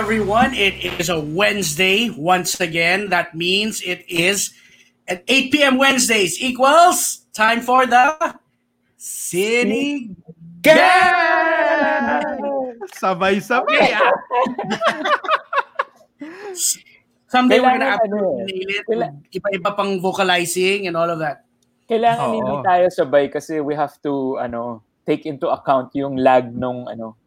[0.00, 0.56] everyone.
[0.56, 3.12] It is a Wednesday once again.
[3.12, 4.56] That means it is
[5.04, 5.76] at 8 p.m.
[5.76, 8.16] Wednesdays equals time for the
[8.96, 10.16] City
[10.64, 10.80] Gang!
[12.96, 13.92] Sabay-sabay.
[13.92, 14.08] ah.
[17.30, 18.48] Someday we're gonna ano eh.
[18.48, 18.84] nail it.
[18.88, 21.44] Kaila- Iba-iba pang vocalizing and all of that.
[21.86, 22.34] Kailangan Oo.
[22.40, 27.19] hindi tayo sabay kasi we have to ano take into account yung lag nung ano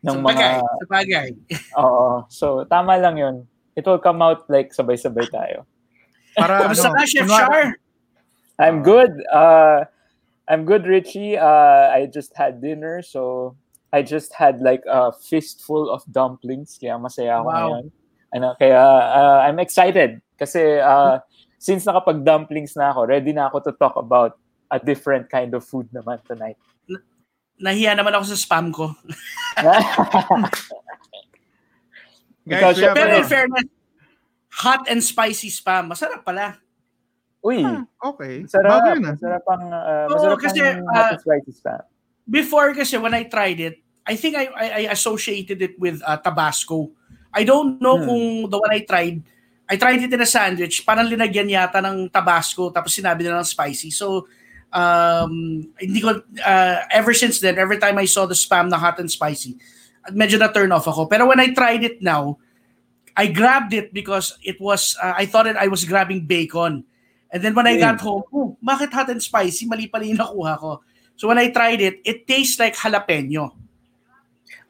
[0.00, 0.54] ng Sa mga bagay.
[0.60, 1.28] Sa bagay.
[1.76, 2.24] Oo.
[2.32, 3.36] So tama lang 'yun.
[3.76, 5.64] It will come out like sabay-sabay tayo.
[6.34, 7.76] Para Kamusta ano, ka, Chef Char?
[8.60, 9.12] I'm good.
[9.32, 9.84] Uh
[10.50, 11.38] I'm good, Richie.
[11.38, 13.54] Uh I just had dinner so
[13.90, 17.54] I just had like a fistful of dumplings kaya masaya ako Wow.
[17.58, 17.86] ngayon.
[18.30, 18.78] Ano, kaya
[19.10, 21.18] uh, I'm excited kasi uh,
[21.58, 24.38] since nakapag-dumplings na ako, ready na ako to talk about
[24.70, 26.54] a different kind of food naman tonight.
[27.60, 28.96] Nahiya naman ako sa spam ko.
[32.50, 33.68] Ikaw, Guys, have, Pero in ano, fairness,
[34.50, 35.92] hot and spicy spam.
[35.92, 36.56] Masarap pala.
[37.40, 38.44] Uy, ah, okay.
[38.44, 38.68] masarap.
[38.68, 39.14] Bago yun ah.
[39.16, 41.82] Masarap ang, uh, masarap kasi, ang ah, hot and spicy spam.
[42.28, 46.16] before kasi when I tried it, I think I I, I associated it with uh,
[46.20, 46.92] Tabasco.
[47.30, 48.06] I don't know Hmm.
[48.08, 49.22] kung the one I tried,
[49.70, 53.48] I tried it in a sandwich, parang linagyan yata ng Tabasco tapos sinabi nila ng
[53.48, 53.94] spicy.
[53.94, 54.26] So
[54.72, 58.98] um hindi ko uh, ever since then every time I saw the spam na hot
[58.98, 59.58] and spicy,
[60.14, 61.06] medyo na turn off ako.
[61.06, 62.38] Pero when I tried it now,
[63.18, 66.86] I grabbed it because it was uh, I thought it I was grabbing bacon.
[67.30, 67.94] And then when I Hmm.
[67.94, 69.66] got home, oh, bakit hot and spicy?
[69.66, 70.82] Mali pala yung nakuha ko.
[71.14, 73.54] So when I tried it, it tastes like jalapeno.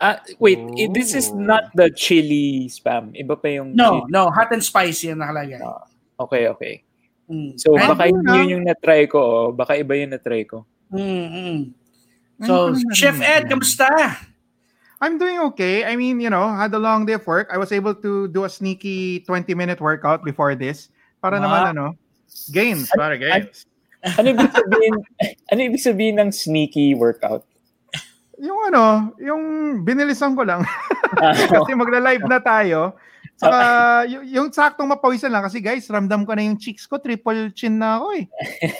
[0.00, 1.36] Ah, wait, i- this is Oh.
[1.36, 3.12] not the chili spam.
[3.12, 4.12] Iba pa yung No, chili.
[4.12, 5.60] no, hot and spicy ang nakalagay.
[5.60, 5.84] Ah.
[6.20, 6.74] Okay, okay.
[7.30, 7.54] Mm.
[7.54, 8.36] So And- baka hindi ah.
[8.42, 9.46] yun yung na-try ko, oh.
[9.54, 10.66] baka iba yung na-try ko.
[10.90, 10.98] Mm,
[11.30, 11.60] mm.
[12.42, 13.86] Ayun So, na Chef Ed, kamusta?
[15.00, 15.86] I'm doing okay.
[15.86, 17.48] I mean, you know, had a long day of work.
[17.48, 20.90] I was able to do a sneaky 20-minute workout before this.
[21.22, 21.46] Para Wow.
[21.48, 21.86] naman, ano,
[22.52, 22.90] gains.
[22.92, 23.64] Para gains.
[24.16, 24.94] Ano ibig sabihin,
[25.52, 27.44] ano ibig sabihin ng sneaky workout?
[28.40, 29.42] Yung ano, yung
[29.84, 30.64] binilisan ko lang.
[31.20, 32.96] Ah, kasi magla-live na tayo.
[33.40, 33.58] Saka,
[34.04, 35.40] y- yung saktong mapawisan lang.
[35.40, 37.00] Kasi guys, ramdam ko na yung cheeks ko.
[37.00, 38.24] Triple chin na ako eh.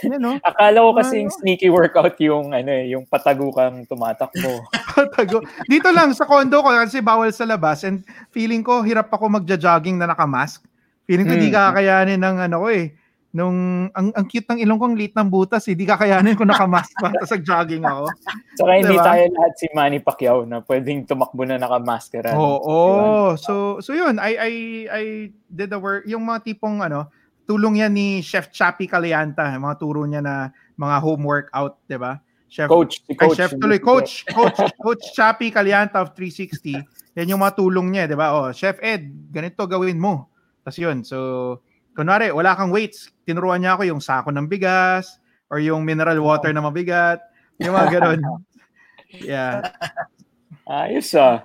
[0.05, 0.37] Yan, no?
[0.45, 1.23] Akala ko kasi Ano?
[1.25, 4.61] yung sneaky workout yung ano eh, yung patago kang tumatakbo.
[5.17, 5.41] Tago.
[5.65, 9.97] Dito lang sa condo ko kasi bawal sa labas and feeling ko hirap ako magja-jogging
[9.97, 10.61] na naka-mask.
[11.09, 11.57] Feeling ko di Hmm.
[11.57, 12.93] kakayanin ng ano ko eh.
[13.31, 15.79] Nung ang, ang cute ng ilong kong lit ng butas eh.
[15.79, 18.11] Di kakayanin ko naka-mask pa tapos nag-jogging ako.
[18.59, 19.07] Saka hindi Diba?
[19.07, 22.35] tayo lahat si Manny Pacquiao na pwedeng tumakbo na nakamaskara.
[22.35, 22.59] Oo.
[22.67, 24.53] Oh, So so yun, I I
[24.91, 25.05] I
[25.47, 27.07] did the work yung mga tipong ano,
[27.47, 32.19] tulong yan ni Chef Chappy Calianta, mga turo niya na mga home workout, 'di ba?
[32.51, 33.39] Chef Coach, si Ay, coach.
[33.39, 36.83] chef tuloy, coach, coach, coach Chappy Calianta of 360.
[37.15, 38.35] Yan yung mga tulong niya, di ba?
[38.35, 40.27] Oh, Chef Ed, ganito gawin mo.
[40.67, 41.63] Tapos yun, so,
[41.97, 45.21] kunwari, wala kang weights, tinuruan niya ako yung sako ng bigas,
[45.51, 47.19] or yung mineral water na mabigat,
[47.59, 48.23] yung mga ganun.
[49.11, 49.75] Yeah.
[50.71, 51.43] Ayos ah.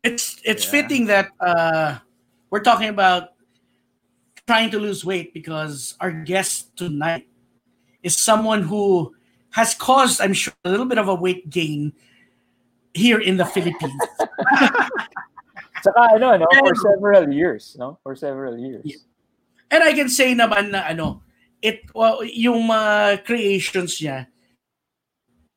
[0.00, 0.72] It's it's Yeah.
[0.80, 2.00] fitting that uh,
[2.48, 3.36] we're talking about
[4.48, 7.28] trying to lose weight because our guest tonight
[8.00, 9.12] is someone who
[9.52, 11.92] has caused, I'm sure, a little bit of a weight gain
[12.96, 13.92] here in the Philippines.
[15.84, 18.00] Saka ano, no, for several years, no?
[18.00, 19.04] For several years.
[19.70, 21.22] And I can say naman na ano,
[21.62, 24.26] it well, yung mga creations niya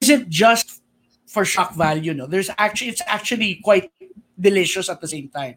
[0.02, 0.82] isn't just
[1.28, 2.26] for shock value, no.
[2.26, 3.92] There's actually it's actually quite
[4.40, 5.56] delicious at the same time.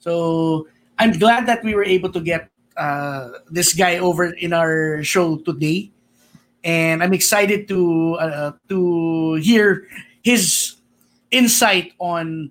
[0.00, 0.66] So
[0.98, 5.38] I'm glad that we were able to get uh, this guy over in our show
[5.38, 5.92] today,
[6.64, 9.86] and I'm excited to uh, to hear
[10.22, 10.76] his
[11.30, 12.50] insight on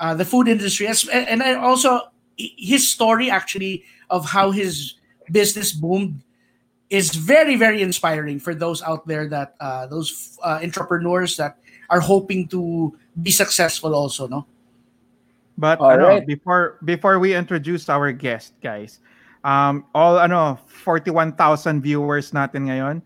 [0.00, 4.94] uh, the food industry, and I also his story actually of how his
[5.30, 6.22] business boomed
[6.90, 11.58] is very very inspiring for those out there that uh, those uh, entrepreneurs that
[11.88, 12.92] are hoping to
[13.22, 14.46] be successful also no
[15.56, 16.26] But All ano, right.
[16.26, 18.98] before before we introduce our guest, guys,
[19.46, 23.02] um, all I ano, 41,000 viewers natin ngayon,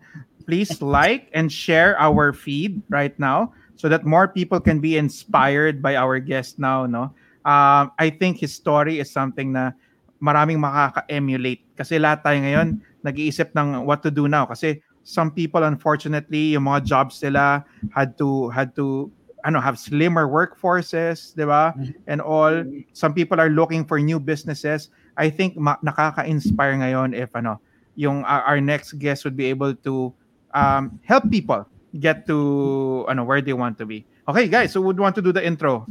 [0.49, 5.81] please like and share our feed right now so that more people can be inspired
[5.81, 7.13] by our guest now, no?
[7.45, 9.71] Um, I think his story is something na
[10.19, 12.67] maraming makaka-emulate kasi lahat tayo ngayon
[13.03, 17.63] nag-iisip ng what to do now kasi some people unfortunately yung mga jobs nila
[17.95, 19.07] had to had to
[19.45, 21.75] ano have slimmer workforces, 'di ba?
[22.07, 22.63] and all.
[22.91, 24.91] Some people are looking for new businesses.
[25.15, 27.59] I think ma- nakaka-inspire ngayon if ano,
[27.95, 30.11] yung our, our next guest would be able to
[30.55, 31.67] um, help people
[31.99, 34.05] get to ano where they want to be.
[34.27, 35.87] Okay, guys, so would want to do the intro.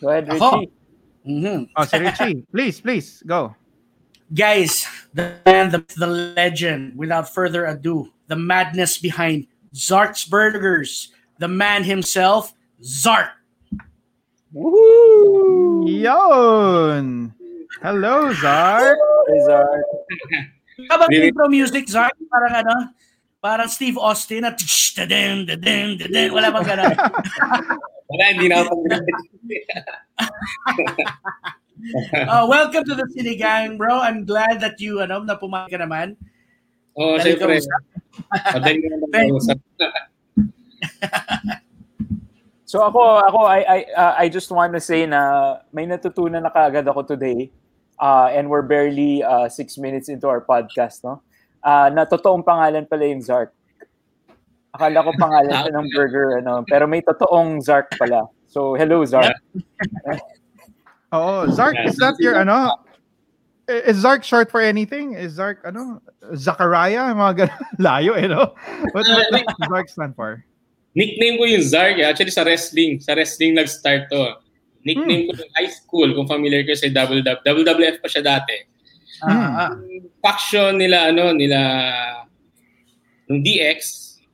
[0.00, 0.64] Go ahead, Ako?
[1.26, 1.42] Richie.
[1.42, 1.68] Mhm.
[1.76, 3.54] Oh, si Richie, please, please, go.
[4.34, 11.46] Guys, the man, the, the legend, without further ado, the madness behind Zark's Burgers, the
[11.48, 13.30] man himself, Zark.
[14.52, 15.86] Woo!
[15.86, 17.34] Yon!
[17.82, 18.98] Hello, Zark.
[19.28, 19.82] Hey, Zark.
[20.90, 21.28] How about Really?
[21.28, 22.12] intro music, Zark?
[22.30, 22.90] Parang ano?
[23.40, 26.32] Parang Steve Austin na tsh, da-ding, da-ding, da-ding.
[26.34, 26.94] Wala bang ganun?
[28.10, 29.02] Wala, hindi na ako pag
[30.16, 30.24] Uh,
[32.48, 34.00] welcome to the Cine Gang, bro.
[34.00, 36.16] I'm glad that you, ano, na pumayag ka naman.
[36.96, 37.60] Oo, Dali syempre.
[38.32, 39.58] Madali na Thank lang usap.
[42.66, 46.50] So ako, ako I I uh, I just want to say na may natutunan na
[46.50, 47.54] kaagad ako today.
[47.94, 51.22] Uh, and we're barely uh, six minutes into our podcast, no?
[51.62, 53.54] Uh, na totoong pangalan pala yung Zark.
[54.74, 58.26] Akala ko pangalan siya ng burger, ano, pero may totoong Zark pala.
[58.56, 59.36] So, hello, Zark.
[61.12, 62.82] Oh, Zark, is that your ano?
[63.68, 65.14] Is Zark short for anything?
[65.14, 66.02] Is Zark ano?
[66.34, 67.14] Zachariah?
[67.14, 67.60] Mga ganun.
[67.84, 68.56] Layo eh, no?
[68.90, 70.42] What, what does Zark stand for?
[70.98, 72.00] Nickname ko yung Zark.
[72.00, 72.08] eh.
[72.10, 72.98] Actually, sa wrestling.
[72.98, 74.34] Sa wrestling nag-start to.
[74.82, 77.38] Nickname ko yung high school, kung familiar kayo sa WWF.
[77.46, 78.56] WWF pa siya dati.
[79.22, 79.70] Ah, ah.
[80.24, 81.58] Faction nila, ano, nila,
[83.30, 83.78] ng DX,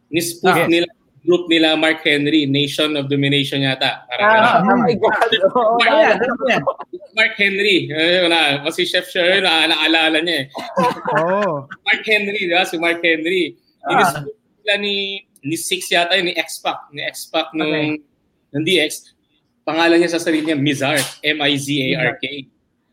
[0.08, 0.66] nispoof Ah.
[0.66, 0.88] nila,
[1.22, 4.02] group nila Mark Henry, Nation of Domination yata.
[4.10, 5.30] Parang Ah, oh my God.
[5.54, 6.16] Oh, Ano yan?
[6.18, 6.62] Ano yan?
[7.14, 7.86] Mark Henry.
[7.86, 8.66] Eh, wala.
[8.66, 10.44] Kasi Chef Sher, na naalala niya eh.
[11.14, 11.62] Oh.
[11.86, 12.66] Mark Henry, di ba?
[12.66, 13.54] Si Mark Henry.
[13.86, 13.94] Ah.
[13.94, 14.94] Inispook sila ni,
[15.42, 16.90] ni Six yata yun, ni X-Pac.
[16.90, 18.02] Ni X-Pac nung, Okay.
[18.52, 19.14] ng DX.
[19.62, 21.04] Pangalan niya sa sarili niya, Mizark.
[21.22, 22.24] M-I-Z-A-R-K.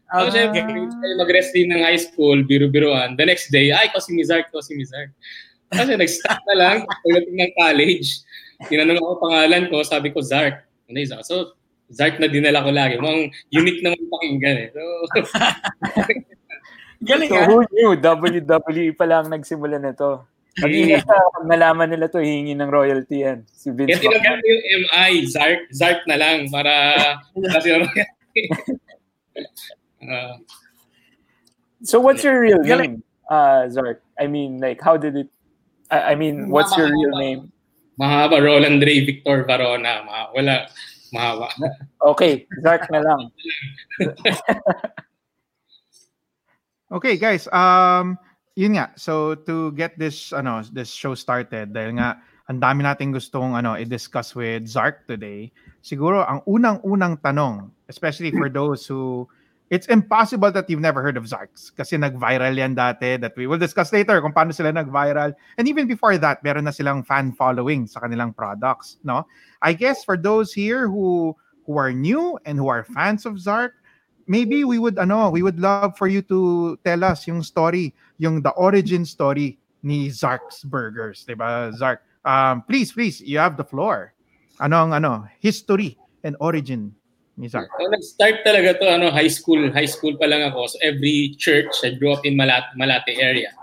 [0.10, 0.30] So, Ah.
[0.30, 3.14] syempre, tayo mag-wrestling ng high school, biro-biroan.
[3.14, 5.14] The next day, ay, ko si Mizark, ko si Mizark.
[5.70, 8.08] Kasi nag-start na lang, pagdating ng college,
[8.68, 10.66] tinanong ako pangalan ko, sabi ko, Zark.
[10.90, 11.26] Ano yung Zark?
[11.26, 11.54] So,
[11.90, 12.98] Zark na dinala ko lagi.
[12.98, 14.70] Mukhang unique naman pakinggan eh.
[14.74, 14.82] So,
[17.00, 17.48] Galing So, ah.
[17.48, 17.96] who knew?
[17.96, 20.20] WWE pa lang nagsimula na to.
[20.60, 23.48] Mag-ingat ka, pag nalaman nila to, hihingi ng royalty yan.
[23.48, 26.72] Si Vince kaya ko yung MI, Zark, Zark na lang para
[27.56, 27.88] kasi ano
[30.04, 30.36] uh,
[31.88, 34.04] So what's your real name, uh, Zark?
[34.20, 35.32] I mean, like, how did it,
[35.90, 37.52] I, I mean, what's your real name?
[38.00, 40.08] mahaba, Roland Ray Victor Varona.
[40.08, 40.72] Ma- wala,
[41.12, 41.52] mahaba.
[42.00, 43.22] Okay, Zark na lang.
[46.90, 47.46] Okay, guys.
[47.54, 48.18] Um,
[48.58, 48.90] yun nga.
[48.98, 52.18] So to get this ano this show started dahil nga
[52.50, 55.54] ang dami nating gustong ano i-discuss with Zark today.
[55.86, 59.30] Siguro ang unang-unang tanong, especially for those who
[59.70, 63.62] it's impossible that you've never heard of Zarks kasi nag-viral yan dati that we will
[63.62, 65.34] discuss later kung paano sila nag-viral.
[65.58, 69.30] And even before that, meron na silang fan following sa kanilang products, no?
[69.62, 71.38] I guess for those here who
[71.70, 73.78] who are new and who are fans of Zark,
[74.26, 78.42] maybe we would ano, we would love for you to tell us yung story, yung
[78.42, 81.70] the origin story ni Zark's Burgers, 'di ba?
[81.78, 84.18] Zark, um, please, please, you have the floor.
[84.60, 85.96] Ano ang ano, history
[86.26, 86.99] and origin
[87.40, 87.72] ni Zark?
[87.72, 90.76] So, nag-start talaga to ano high school high school pa lang ako.
[90.76, 93.56] So every church I grew up in Malate, Malate area.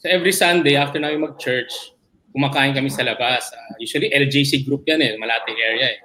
[0.00, 1.92] So every Sunday after namin mag-church
[2.32, 3.52] kumakain kami sa labas.
[3.52, 5.98] Ah, usually LJC group yan eh Malate area eh.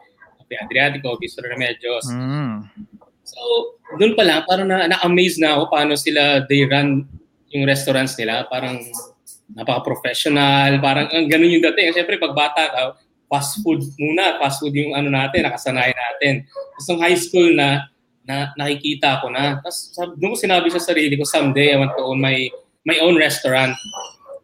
[0.44, 2.12] Cafe Adriatico Bistro Remedios.
[2.12, 2.68] Mm.
[3.22, 3.40] so
[3.96, 7.08] doon pa lang parang na, na-amaze na ako paano sila they run
[7.56, 8.44] yung restaurants nila.
[8.52, 8.84] Parang
[9.56, 11.96] napaka-professional parang ang ganun yung dating.
[11.96, 12.84] Siyempre pag bata ka
[13.32, 16.44] fast food muna fast food yung ano natin nakasanayan natin
[16.82, 17.94] tapos nung high school na,
[18.26, 19.62] na nakikita ko na.
[19.62, 22.50] Tapos sab- ko sinabi sa sarili ko, someday I want to own my,
[22.90, 23.78] my own restaurant.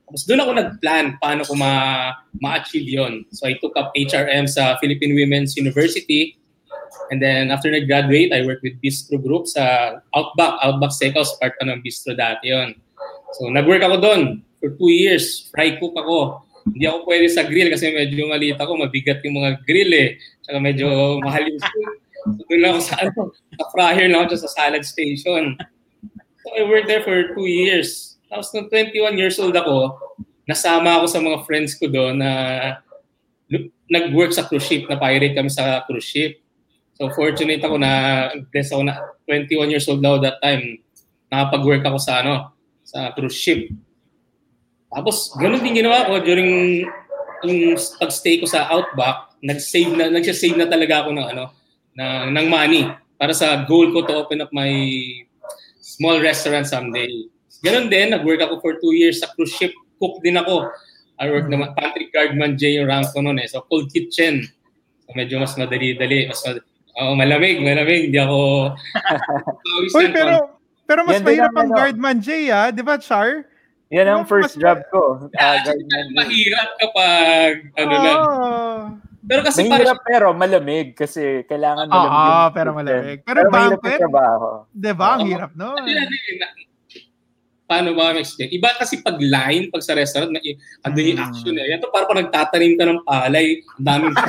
[0.06, 3.26] Tapos doon ako nag-plan paano ko ma, ma-achieve yon.
[3.34, 6.38] So I took up HRM sa Philippine Women's University.
[7.10, 10.62] And then after nag-graduate, I worked with Bistro Group sa Outback.
[10.62, 12.78] Outback Steakhouse, part pa ng Bistro dati yon.
[13.42, 14.22] So nag-work ako doon
[14.62, 15.50] for two years.
[15.50, 16.46] Fry cook ako.
[16.74, 18.76] Hindi ako pwede sa grill kasi medyo maliit ako.
[18.76, 20.10] Mabigat yung mga grill eh.
[20.44, 20.88] Tsaka medyo
[21.24, 21.92] mahal yung food.
[22.28, 25.56] So, doon ako sa ano, sa fryer lang ako sa salad station.
[26.44, 28.20] So I worked there for two years.
[28.28, 29.96] Tapos nung 21 years old ako,
[30.44, 32.32] nasama ako sa mga friends ko doon na
[33.88, 36.44] nag-work sa cruise ship, na pirate kami sa cruise ship.
[37.00, 37.92] So fortunate ako na
[38.52, 38.96] blessed ako na
[39.28, 40.84] 21 years old daw that time.
[41.32, 42.52] Nakapag-work ako sa ano,
[42.84, 43.72] sa cruise ship.
[44.92, 46.84] Tapos ganun din ginawa ko during
[47.46, 51.46] yung pag-stay ko sa Outback, nag-save na nag-save na talaga ako ng ano,
[51.94, 54.70] ng, ng money para sa goal ko to open up my
[55.82, 57.10] small restaurant someday.
[57.66, 59.74] Ganun din, nag-work ako for two years sa cruise ship.
[59.98, 60.70] Cook din ako.
[61.18, 63.50] I work naman, pantry guard man J yung rank ko noon eh.
[63.50, 64.46] So, cold kitchen.
[65.02, 66.30] So, medyo mas madali-dali.
[66.30, 66.62] Mas mad-
[66.98, 68.14] Oo, malamig, malamig.
[68.14, 68.38] Hindi ako...
[69.98, 72.70] Uy, pero, pero mas Yan mahirap ang guardman, Jay, ah.
[72.70, 73.50] Di ba, Char?
[73.90, 75.30] Yan ang first job ko.
[75.30, 76.06] Yeah, Ah, guardman.
[76.12, 78.20] mahirap kapag ano lang.
[78.20, 78.82] Oh.
[79.24, 82.10] Pero kasi parang Mahirap pero malamig kasi kailangan Oo, malamig.
[82.10, 82.78] yung Ah, pero kitchen.
[82.78, 83.18] malamig.
[83.22, 83.90] Pero Pero mahirap banquet?
[83.90, 84.48] yung trabaho.
[84.70, 85.08] Di ba?
[85.10, 85.26] Ang Oo.
[85.26, 85.50] hirap.
[85.54, 86.66] Ano na-
[87.68, 88.50] paano ba ma-explain?
[88.50, 90.40] Iba kasi pag line, pag sa restaurant, na,
[90.82, 91.68] andun yung action eh.
[91.68, 94.16] Yan to, parang pag nagtatanim ka ng palay, ang daming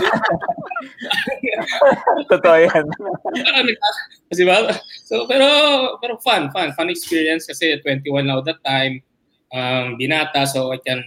[2.28, 2.84] Totoo yan.
[4.26, 4.74] Kasi ba?
[5.06, 5.46] So, pero,
[5.98, 9.00] pero fun, fun, fun experience kasi 21 now that time,
[9.52, 11.00] um, binata, so I can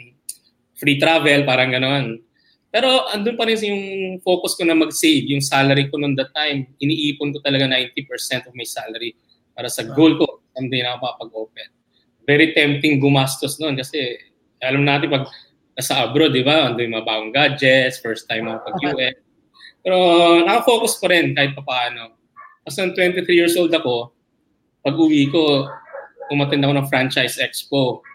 [0.77, 2.17] free travel, parang gano'n.
[2.71, 3.83] Pero andun pa rin yung
[4.23, 8.55] focus ko na mag-save, yung salary ko noon that time, iniipon ko talaga 90% of
[8.55, 9.11] my salary
[9.51, 11.69] para sa goal ko, someday na ako makapag-open.
[12.23, 14.15] Very tempting gumastos noon kasi
[14.63, 15.27] alam natin pag
[15.75, 16.71] nasa abroad, di ba?
[16.71, 19.19] Andun yung mga bagong gadgets, first time ako pag-US.
[19.83, 19.97] Pero
[20.45, 22.15] nakafocus pa rin kahit pa paano.
[22.63, 24.13] Kasi nung 23 years old ako,
[24.85, 25.67] pag uwi ko,
[26.29, 28.05] umattend ako ng franchise expo.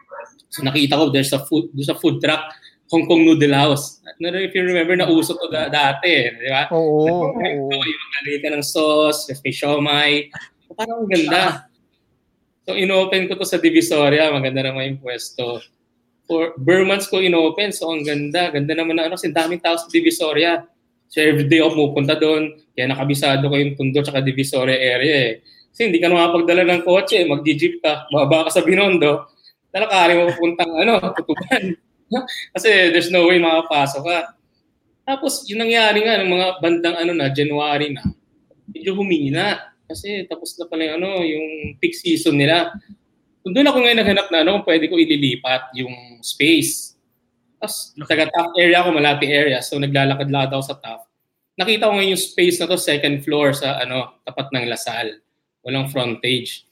[0.49, 2.53] So nakita ko there's a food, there's a food truck,
[2.91, 3.99] Hong Kong Noodle House.
[4.07, 6.71] I don't know if you remember, nauso to da- dati, di ba?
[6.71, 7.35] Oo.
[7.35, 10.13] Oo, yung nagali ka ng sauce, may siomay.
[10.77, 11.67] Parang ang ganda.
[12.67, 14.31] So, inopen ko to sa Divisoria.
[14.35, 15.63] Maganda naman yung pwesto.
[16.27, 17.71] For Burmans ko inopen.
[17.71, 18.51] So, ang ganda.
[18.51, 19.15] Ganda naman na ano.
[19.15, 20.67] Kasi daming tao sa Divisoria.
[21.07, 22.59] So, everyday ako pupunta doon.
[22.75, 25.33] Kaya nakabisado ko yung Tondo tsaka Divisoria area eh.
[25.71, 27.23] Kasi hindi ka na makapagdala ng kotse.
[27.23, 28.11] Mag-jeep ka.
[28.11, 29.31] Bababa ka sa Binondo.
[29.77, 31.77] Talakari mo pupuntang ano, tutuban.
[32.57, 34.19] Kasi there's no way makapasok ka.
[35.05, 38.09] Tapos, yung nangyari nga, ng mga bandang ano na, January na,
[38.73, 39.77] medyo humina.
[39.85, 42.73] Kasi tapos na pala yung, ano, yung peak season nila.
[43.45, 46.97] So, doon ako ngayon naghanap na ano, kung pwede ko ililipat yung space.
[47.61, 49.61] Tapos, taga top area ako, malati area.
[49.61, 51.05] So, naglalakad-lakad ako sa top.
[51.61, 55.21] Nakita ko ngayon yung space na to, second floor sa ano, tapat ng Lasal.
[55.61, 56.65] Walang frontage.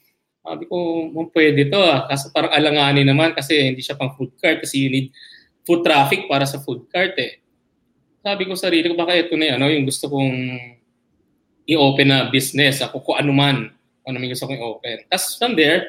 [0.45, 0.77] Sabi ko,
[1.09, 2.05] "Ma'am, pwede to ah.
[2.05, 5.09] Kaso parang alanganin naman kasi hindi siya pang food cart kasi you need
[5.65, 7.41] food traffic para sa food cart eh.
[8.21, 10.33] Sabi ko sa sarili ko, baka ito na yun, ano, yung gusto kong
[11.65, 13.57] i-open na business, ako kung ano man,
[14.05, 15.09] kung ano may gusto kong i-open.
[15.09, 15.89] Tapos from there,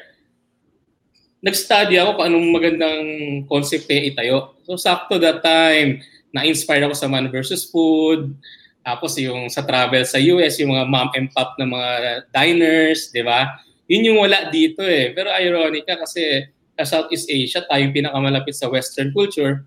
[1.44, 3.04] nag-study ako kung anong magandang
[3.44, 4.56] concept kaya itayo.
[4.64, 6.00] So sakto that time,
[6.32, 8.36] na-inspire ako sa Man versus Food,
[8.80, 11.90] tapos yung sa travel sa US, yung mga mom and pop na mga
[12.32, 13.52] diners, di ba?
[13.86, 15.14] Yun yung wala dito eh.
[15.14, 19.64] Pero ironic ka kasi sa Southeast Asia, tayo yung pinakamalapit sa Western culture.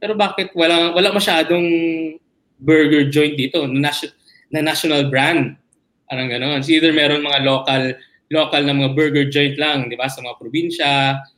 [0.00, 1.64] Pero bakit wala, wala masyadong
[2.60, 4.10] burger joint dito na, nation,
[4.48, 5.54] na national brand?
[6.08, 6.64] Parang gano'n.
[6.64, 7.94] So either meron mga local
[8.30, 10.90] local na mga burger joint lang, di ba, sa mga probinsya.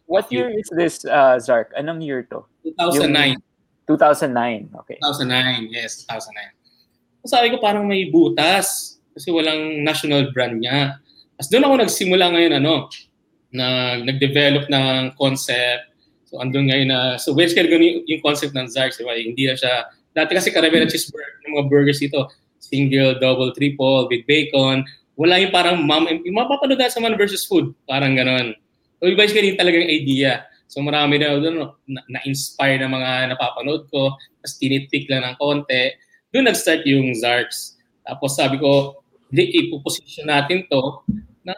[0.05, 1.73] What year is this, uh, Zark?
[1.73, 2.45] Anong year to?
[2.69, 3.41] 2009.
[3.89, 4.69] 2009.
[4.85, 5.01] Okay.
[5.01, 6.63] 2009, yes, 2009.
[7.25, 11.01] So sabi ko parang may butas kasi walang national brand niya.
[11.37, 12.75] Tapos doon ako nagsimula ngayon ano,
[13.53, 15.93] na nag-develop ng concept.
[16.33, 19.13] So andun ngayon na, so basically ganun yung, yung concept ng Zarks, diba?
[19.13, 24.09] Hindi na siya, dati kasi karamihan ng cheeseburger, ng mga burgers dito, single, double, triple,
[24.09, 24.81] with bacon.
[25.21, 28.57] Wala yung parang mom, yung mapapanood na sa man versus food, parang ganon.
[28.97, 30.49] So basically yung talagang idea.
[30.73, 35.93] So marami na doon na, na-inspire na mga napapanood ko, tapos tinitpick lang ng konti.
[36.33, 37.77] Doon nag-start yung Zarks.
[38.09, 39.02] Tapos sabi ko,
[39.33, 41.01] hindi, ipoposition natin to
[41.41, 41.57] na,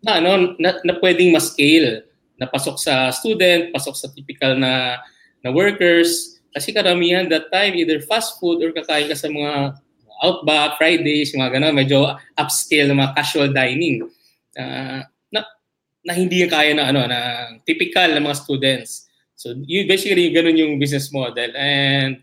[0.00, 2.08] na, ano, na, na pwedeng ma-scale.
[2.40, 4.96] Na pasok sa student, pasok sa typical na,
[5.44, 6.40] na workers.
[6.56, 9.76] Kasi karamihan that time, either fast food or kakain ka sa mga
[10.18, 14.02] Outback, Fridays, yung mga ganun, medyo upscale mga casual dining.
[14.58, 15.46] Uh, na,
[16.02, 19.06] na hindi kaya na ano na typical na mga students.
[19.38, 22.18] So you basically ganun yung business model and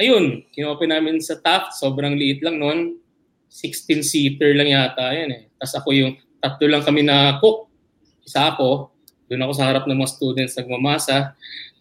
[0.00, 2.96] ayun, kinopen namin sa Taft, sobrang liit lang noon.
[3.56, 5.42] 16 seater lang yata yan eh.
[5.56, 6.12] Tapos ako yung
[6.44, 7.72] tatlo lang kami na cook.
[8.28, 8.92] Isa ako,
[9.32, 11.32] doon ako sa harap ng mga students nagmamasa.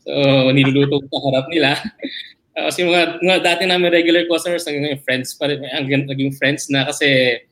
[0.07, 0.11] So
[0.55, 1.75] niluluto ko sa harap nila.
[2.55, 6.87] Kasi mga, mga dati namin regular customers, naging friends pa rin, hanggang naging friends na
[6.87, 7.43] kasi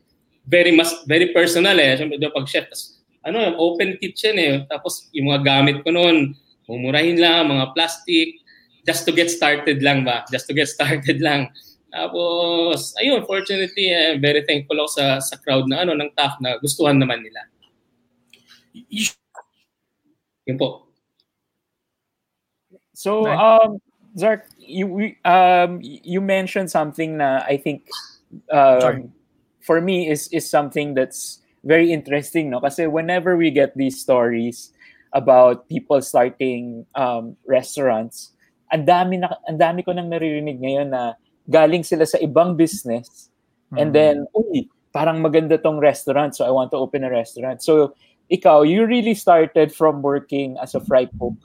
[0.48, 2.00] very mas very personal eh.
[2.00, 4.64] Siyempre doon pag chef, tas, ano, open kitchen eh.
[4.64, 6.32] Tapos yung mga gamit ko noon,
[6.72, 8.40] mumurahin lang, mga plastic,
[8.88, 10.24] just to get started lang ba?
[10.32, 11.52] Just to get started lang.
[11.94, 16.58] Tapos, ayun, fortunately, eh, very thankful ako sa, sa crowd na ano, ng TAF na
[16.58, 17.46] gustuhan naman nila.
[20.50, 20.90] Yun po.
[22.98, 23.78] So, um,
[24.18, 27.90] Zark, you we- um you mentioned something na I think
[28.50, 29.06] Sorry.
[29.06, 29.14] um,
[29.62, 32.62] for me is is something that's very interesting, no?
[32.62, 34.74] Kasi whenever we get these stories
[35.14, 38.34] about people starting um, restaurants,
[38.70, 41.18] ang dami na ang dami ko nang naririnig ngayon na
[41.50, 43.34] galing sila sa ibang business
[43.78, 47.64] And then, uy, parang maganda tong restaurant, so I want to open a restaurant.
[47.64, 47.98] So,
[48.30, 51.38] ikaw, you really started from working as a fry cook,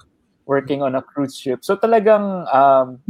[0.47, 1.64] working on a cruise ship.
[1.64, 3.00] So talagang um,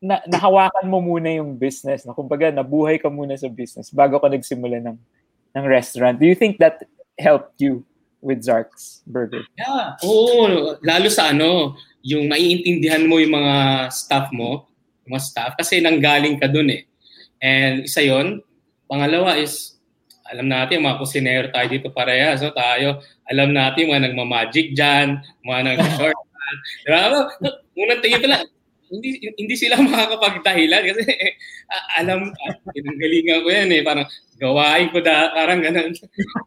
[0.00, 2.06] na, nahawakan mo muna yung business.
[2.06, 2.14] No?
[2.14, 4.96] Kumbaga, nabuhay ka muna sa business bago ka nagsimula ng,
[5.56, 6.16] ng restaurant.
[6.16, 6.86] Do you think that
[7.18, 7.84] helped you
[8.22, 9.44] with Zark's Burger?
[9.58, 10.78] Yeah, oo.
[10.80, 14.71] Lalo sa ano, yung maiintindihan mo yung mga staff mo,
[15.06, 16.86] mga staff, kasi nanggaling ka dun eh.
[17.42, 18.42] And isa yon
[18.86, 19.80] Pangalawa is,
[20.28, 22.44] alam natin, mga kusinero tayo dito parehas.
[22.44, 26.18] So tayo, alam natin mga nagmamagic dyan, mga nag-short.
[26.84, 27.26] diba?
[27.72, 28.44] Unang tingin pala,
[28.92, 31.32] hindi hindi sila makakapagdahilan kasi eh,
[31.96, 32.54] alam uh,
[33.00, 34.06] galingan ko yan eh parang
[34.36, 35.96] gawain ko da parang ganun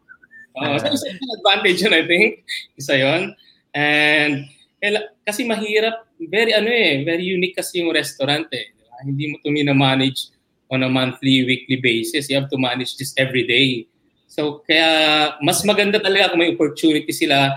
[0.62, 1.10] uh, so isa
[1.42, 2.46] advantage yun I think
[2.78, 3.34] isa yon
[3.74, 4.46] and
[4.78, 8.72] eh, kasi mahirap very ano eh very unique kasi yung restaurant eh
[9.04, 10.32] hindi mo to manage
[10.72, 13.84] on a monthly weekly basis you have to manage this every day
[14.26, 17.52] so kaya mas maganda talaga kung may opportunity sila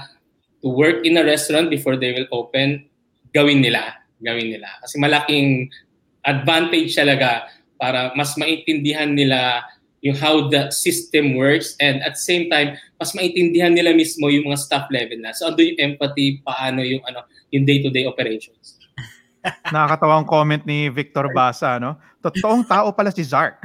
[0.60, 2.84] to work in a restaurant before they will open
[3.32, 4.70] gawin nila gawin nila.
[4.84, 5.72] Kasi malaking
[6.28, 7.48] advantage talaga
[7.80, 9.64] para mas maintindihan nila
[10.00, 14.60] yung how the system works and at same time mas maintindihan nila mismo yung mga
[14.60, 15.36] staff level na.
[15.36, 18.78] So ando yung empathy paano yung ano yung day-to-day operations.
[19.74, 21.96] Nakakatawa ang comment ni Victor Basa, no?
[22.20, 23.64] Totoong tao pala si Zark.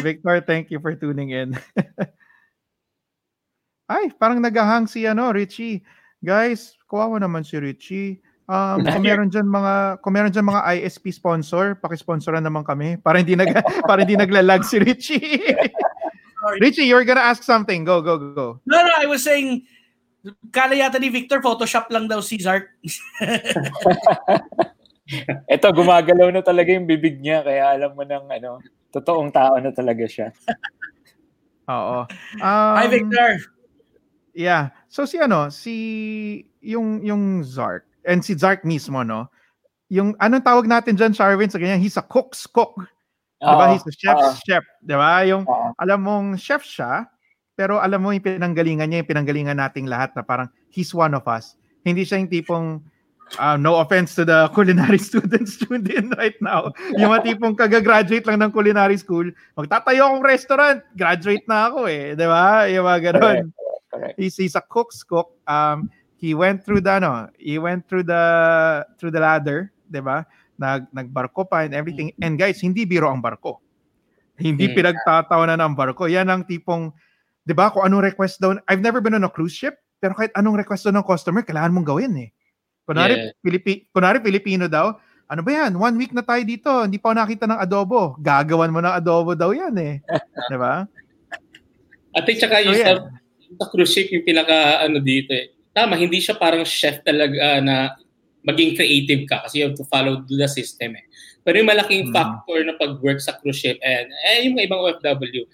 [0.00, 1.56] Victor, thank you for tuning in.
[3.90, 5.82] Ay, parang nagahang si ano, Richie.
[6.22, 8.22] Guys, kawawa naman si Richie.
[8.50, 13.22] Um, kung meron diyan mga kung meron diyan mga ISP sponsor, paki-sponsoran naman kami para
[13.22, 13.54] hindi nag
[13.90, 15.38] para hindi naglalag si Richie.
[16.58, 17.86] Richie, you're gonna ask something.
[17.86, 18.58] Go, go, go.
[18.66, 19.70] No, no, I was saying
[20.52, 22.68] kala yata ni Victor Photoshop lang daw si Zark.
[25.50, 28.62] Ito, gumagalaw na talaga yung bibig niya kaya alam mo nang ano,
[28.94, 30.30] totoong tao na talaga siya.
[31.70, 32.06] Oo.
[32.42, 33.38] Um, Hi Victor.
[34.34, 34.74] Yeah.
[34.90, 35.74] So si ano, si
[36.62, 39.30] yung yung Zark and si Zark mismo no.
[39.90, 42.78] Yung anong tawag natin diyan Sharwin sa ganyan, he's a cook's cook.
[43.42, 43.66] Uh, diba?
[43.74, 45.26] He's a chef's uh, chef, 'di ba?
[45.26, 47.10] Yung uh, alam mong chef siya,
[47.60, 51.28] pero alam mo yung pinanggalingan niya, yung pinanggalingan nating lahat na parang he's one of
[51.28, 51.60] us.
[51.84, 52.66] Hindi siya yung tipong
[53.36, 56.72] uh, no offense to the culinary students tuned in right now.
[56.96, 59.28] Yung mga tipong kagagraduate lang ng culinary school,
[59.60, 62.64] magtatayo akong restaurant, graduate na ako eh, 'di ba?
[62.72, 63.52] Yung mga ganun.
[63.92, 64.16] Correct.
[64.16, 65.36] He's, he's a cook's cook.
[65.44, 68.24] Um, he went through the ano, he went through the
[68.96, 70.24] through the ladder, 'di ba?
[70.56, 72.08] Nag nagbarko pa and everything.
[72.24, 73.60] And guys, hindi biro ang barko.
[74.40, 74.80] Hindi mm-hmm.
[74.80, 76.08] pinagtatawanan ng barko.
[76.08, 76.88] Yan ang tipong
[77.50, 77.74] 'di ba?
[77.74, 80.86] Kung anong request daw, I've never been on a cruise ship, pero kahit anong request
[80.86, 82.30] daw ng customer, kailangan mong gawin eh.
[82.86, 83.34] Kunari, yeah.
[83.42, 84.94] Pilipi, kunari Pilipino daw,
[85.26, 85.74] ano ba yan?
[85.74, 88.14] One week na tayo dito, hindi pa nakita ng adobo.
[88.22, 89.94] Gagawan mo ng adobo daw yan eh.
[90.46, 90.86] 'Di ba?
[92.14, 93.20] At saka so, yung yeah
[93.58, 95.50] sa cruise ship yung pinaka ano dito eh.
[95.74, 97.94] Tama, hindi siya parang chef talaga uh, na
[98.46, 101.04] maging creative ka kasi you have to follow the system eh.
[101.42, 102.14] Pero yung malaking hmm.
[102.14, 105.46] factor na pag-work sa cruise ship and eh, yung ibang OFW.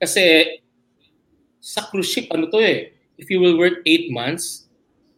[0.00, 0.22] Kasi
[1.64, 4.68] sa cruise ship, ano to eh, if you will work 8 months,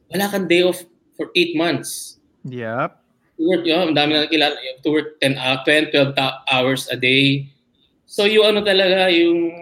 [0.06, 0.78] wala kang day off
[1.18, 2.22] for 8 months.
[2.46, 3.02] Yep.
[3.34, 4.54] You work, yun, ang dami na kilala.
[4.62, 6.14] You have to work 10, uh, 10, 12
[6.46, 7.50] hours a day.
[8.06, 9.58] So yung ano talaga, yung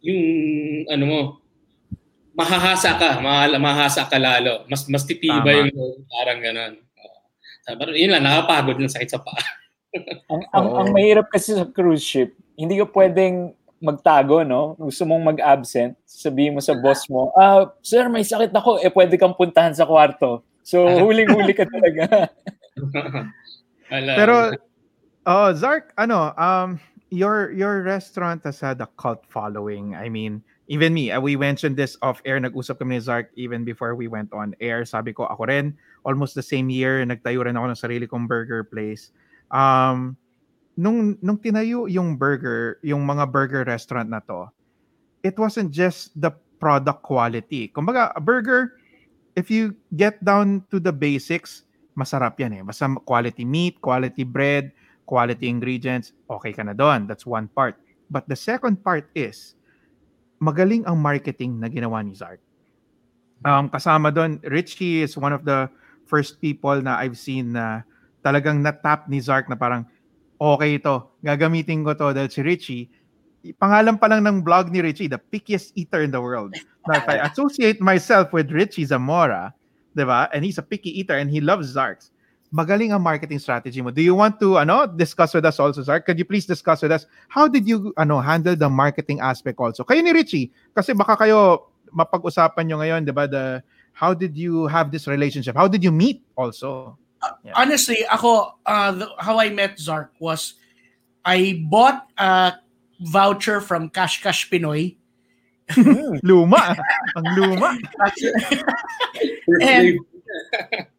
[0.00, 0.22] yung
[0.88, 1.20] ano mo,
[2.32, 4.64] mahahasa ka, mahahasa ka lalo.
[4.72, 6.72] Mas mas titibay yung parang ganun.
[7.68, 9.44] Uh, pero yun lang, nakapagod lang sakit sa paa.
[10.32, 13.52] ang, ang, ang mahirap kasi sa cruise ship, hindi ka pwedeng
[13.84, 14.72] magtago, no?
[14.80, 19.20] Gusto mong mag-absent, sabihin mo sa boss mo, ah, sir, may sakit ako, eh pwede
[19.20, 20.40] kang puntahan sa kwarto.
[20.64, 22.32] So, huling-huli ka talaga.
[23.92, 24.56] Pero,
[25.28, 26.80] oh, Zark, ano, um,
[27.12, 29.94] your your restaurant has had a cult following.
[29.94, 33.62] I mean, even me, uh, we mentioned this off air, nag-usap kami ni Zark even
[33.62, 34.88] before we went on air.
[34.88, 35.76] Sabi ko, ako rin,
[36.08, 39.12] almost the same year, nagtayo rin ako ng sarili kong burger place.
[39.52, 40.16] Um,
[40.76, 44.50] nung, nung tinayo yung burger, yung mga burger restaurant na to,
[45.22, 47.70] it wasn't just the product quality.
[47.70, 48.78] Kumbaga, a burger,
[49.34, 52.62] if you get down to the basics, masarap yan eh.
[52.62, 54.74] Basta quality meat, quality bread,
[55.06, 57.06] quality ingredients, okay ka na doon.
[57.06, 57.78] That's one part.
[58.10, 59.54] But the second part is,
[60.42, 62.42] magaling ang marketing na ginawa ni Zark.
[63.44, 65.68] Um, kasama doon, Richie is one of the
[66.04, 67.84] first people na I've seen na
[68.24, 69.84] talagang na-tap ni Zark na parang,
[70.40, 72.84] okay ito, gagamitin ko to dahil si Richie,
[73.60, 76.54] pangalan pa lang ng blog ni Richie, the pickiest eater in the world.
[76.88, 79.52] Now, if I associate myself with Richie Zamora,
[79.92, 80.28] di ba?
[80.32, 82.14] And he's a picky eater and he loves Zarks
[82.54, 83.90] magaling ang marketing strategy mo.
[83.90, 85.98] Do you want to ano discuss with us also, sir?
[85.98, 89.82] Could you please discuss with us how did you ano handle the marketing aspect also?
[89.82, 93.26] Kayo ni Richie, kasi baka kayo mapag-usapan nyo ngayon, 'di ba?
[93.26, 95.58] The how did you have this relationship?
[95.58, 96.94] How did you meet also?
[97.44, 97.52] Yeah.
[97.56, 100.54] Honestly, ako uh, the, how I met Zark was
[101.24, 102.54] I bought a
[103.00, 104.96] voucher from Cash Cash Pinoy.
[106.22, 106.76] luma.
[107.16, 107.78] Ang luma.
[109.60, 109.98] and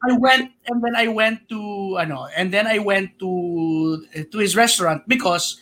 [0.09, 4.55] I went and then I went to ano and then I went to to his
[4.55, 5.59] restaurant because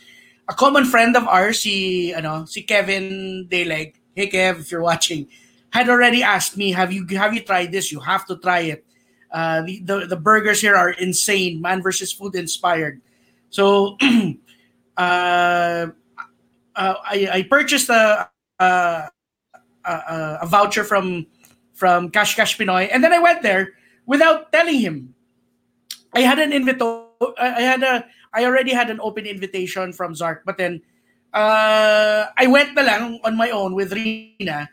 [0.47, 5.28] a common friend of ours si ano si Kevin Deleg hey Kev if you're watching
[5.71, 8.86] had already asked me have you have you tried this you have to try it
[9.34, 13.02] uh, the, the the burgers here are insane man versus food inspired
[13.50, 13.98] so
[14.98, 15.88] uh,
[16.76, 19.10] uh, I, I purchased a, a,
[19.86, 21.28] a, a voucher from
[21.74, 23.74] from Cash Cash Pinoy, and then I went there
[24.06, 25.15] without telling him.
[26.13, 27.10] I had an invito.
[27.38, 28.06] I had a.
[28.34, 30.82] I already had an open invitation from Zark, but then
[31.34, 34.69] uh, I went na lang on my own with Rina,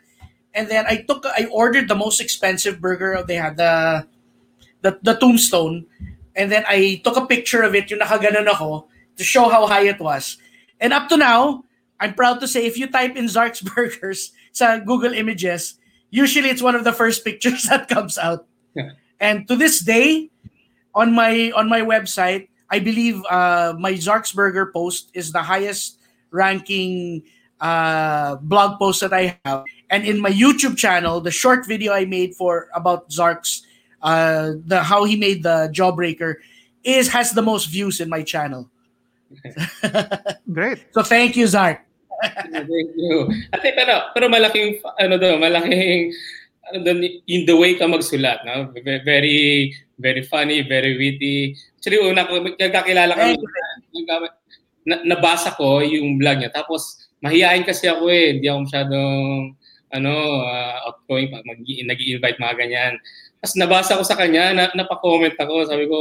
[0.53, 1.25] and then I took.
[1.25, 4.05] I ordered the most expensive burger they had the
[4.81, 5.85] the, the tombstone,
[6.35, 7.89] and then I took a picture of it.
[7.89, 10.37] Yung nakaganon ako to show how high it was,
[10.79, 11.63] and up to now,
[11.99, 15.75] I'm proud to say if you type in Zark's Burgers sa Google Images,
[16.09, 18.45] usually it's one of the first pictures that comes out.
[18.73, 18.97] Yeah.
[19.19, 20.29] And to this day,
[20.95, 25.99] on my on my website, I believe uh, my Zark's Burger post is the highest
[26.31, 27.23] ranking
[27.59, 29.63] uh, blog post that I have.
[29.89, 33.61] And in my YouTube channel, the short video I made for about Zark's
[34.01, 36.35] uh, the how he made the jawbreaker
[36.83, 38.69] is has the most views in my channel.
[40.51, 40.91] Great.
[40.91, 41.85] So thank you, Zark.
[42.21, 43.29] Thank you.
[43.49, 46.13] Ate, pero, pero malaking, ano doon, malaking,
[46.69, 48.69] ano doon, in the way ka magsulat, no?
[48.85, 51.57] Very, very funny, very witty.
[51.77, 53.41] Actually, una ko, nagkakilala kami,
[54.85, 56.53] na, nabasa ko yung vlog niya.
[56.53, 58.37] Tapos, mahihain kasi ako eh.
[58.37, 59.13] Hindi ako masyadong,
[59.91, 60.13] ano,
[60.45, 62.93] uh, outgoing, mag, nag-i-invite mga ganyan.
[63.41, 65.65] Tapos nabasa ko sa kanya, na, napaka-comment ako.
[65.65, 65.97] Sabi ko,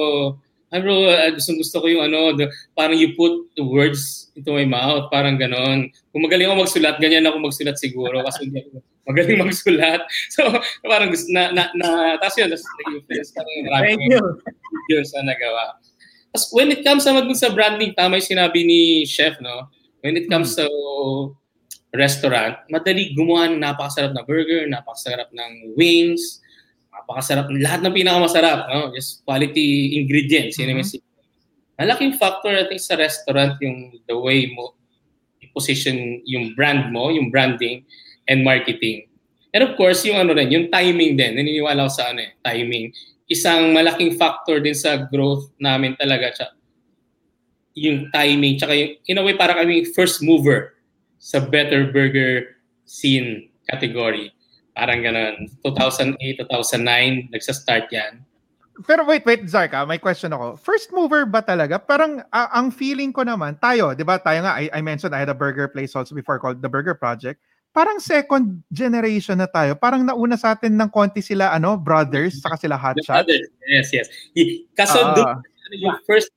[0.70, 2.46] ay bro, uh, gusto, gusto ko yung ano, the,
[2.78, 5.90] parang you put the words into my mouth, parang ganon.
[6.14, 8.46] Kung magaling ako magsulat, ganyan ako magsulat siguro kasi
[9.08, 10.04] magaling magsulat.
[10.36, 10.46] So,
[10.86, 14.22] parang gusto na, na, na tapos yun, tapos nag-influence ka ng marami Thank you.
[14.86, 15.64] videos na nagawa.
[16.30, 19.66] Tapos when it comes naman sa branding, tama yung sinabi ni Chef, no?
[20.06, 20.68] When it comes to
[21.90, 26.38] restaurant, madali gumawa ng napakasarap na burger, napakasarap ng wings,
[27.10, 27.50] napakasarap.
[27.58, 28.94] Lahat ng pinakamasarap, no?
[28.94, 30.54] Just quality ingredients.
[30.54, 30.78] Mm-hmm.
[30.78, 31.08] Yun yung
[31.80, 34.78] Malaking factor, think, sa restaurant yung the way mo
[35.54, 37.82] position yung brand mo, yung branding
[38.30, 39.06] and marketing.
[39.50, 41.34] And of course, yung ano rin, yung timing din.
[41.34, 42.94] Naniniwala ako sa ano eh, timing.
[43.26, 46.30] Isang malaking factor din sa growth namin talaga.
[46.30, 46.54] Tsaka,
[47.74, 48.58] yung timing.
[48.58, 50.78] Tsaka yung, in a way, para kami first mover
[51.18, 54.30] sa better burger scene category.
[54.74, 55.50] Parang ganun.
[55.66, 58.22] 2008, 2009, nagsa-start yan.
[58.86, 60.56] Pero wait, wait, Zarka, may question ako.
[60.56, 61.76] First mover ba talaga?
[61.76, 65.20] Parang uh, ang feeling ko naman, tayo, di ba, tayo nga, I, I mentioned I
[65.20, 67.44] had a burger place also before called The Burger Project.
[67.70, 69.76] Parang second generation na tayo.
[69.76, 73.28] Parang nauna sa atin ng konti sila, ano, brothers, saka sila hot shot.
[73.68, 74.08] Yes, yes.
[74.74, 75.28] Kaso, uh, doon,
[75.76, 76.32] yung first,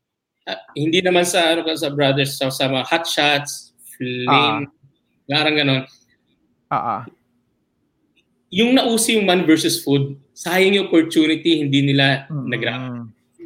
[0.46, 5.56] uh, hindi naman sa, ano, sa brothers, sa, sa mga hot shots, flame, uh, parang
[5.56, 5.82] ganon.
[6.68, 7.02] Ah, uh.
[8.54, 12.48] Yung nauso yung man versus food, sayang yung opportunity, hindi nila mm-hmm.
[12.54, 12.64] nag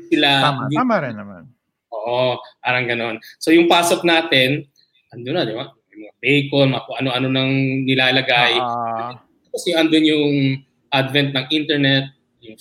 [0.07, 1.43] Sila, tama, hindi, tama rin naman.
[1.91, 3.15] Oo, parang ganon.
[3.39, 4.67] So yung pasok natin,
[5.11, 5.71] ando na, di ba?
[5.95, 7.51] Yung mga bacon, mga ano-ano nang
[7.87, 8.59] nilalagay.
[8.59, 9.15] Uh,
[9.51, 10.35] Kasi andun yung
[10.91, 12.11] advent ng internet,
[12.43, 12.55] yung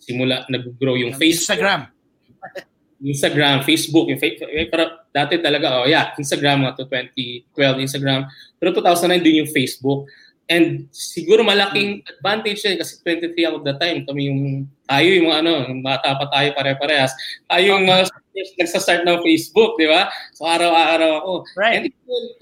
[0.00, 1.56] simula, nag-grow yung Facebook.
[1.56, 1.80] Instagram.
[3.00, 4.52] Instagram, Facebook, yung Facebook.
[4.52, 7.48] Pero dati talaga, oh yeah, Instagram nga to 2012
[7.88, 8.28] Instagram.
[8.60, 10.04] Pero 2009 din yung Facebook.
[10.50, 14.02] And siguro malaking advantage yan kasi 23 ako that time.
[14.02, 14.42] Kami yung,
[14.82, 17.14] tayo yung mga ano, bata pa tayo pare-parehas.
[17.46, 20.10] Tayo yung mga uh, nagsa-start ng Facebook, di ba?
[20.34, 21.32] So araw-araw ako.
[21.54, 21.74] Right.
[21.78, 21.84] And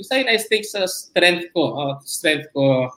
[0.01, 2.89] isa yun I think sa strength ko, uh, strength ko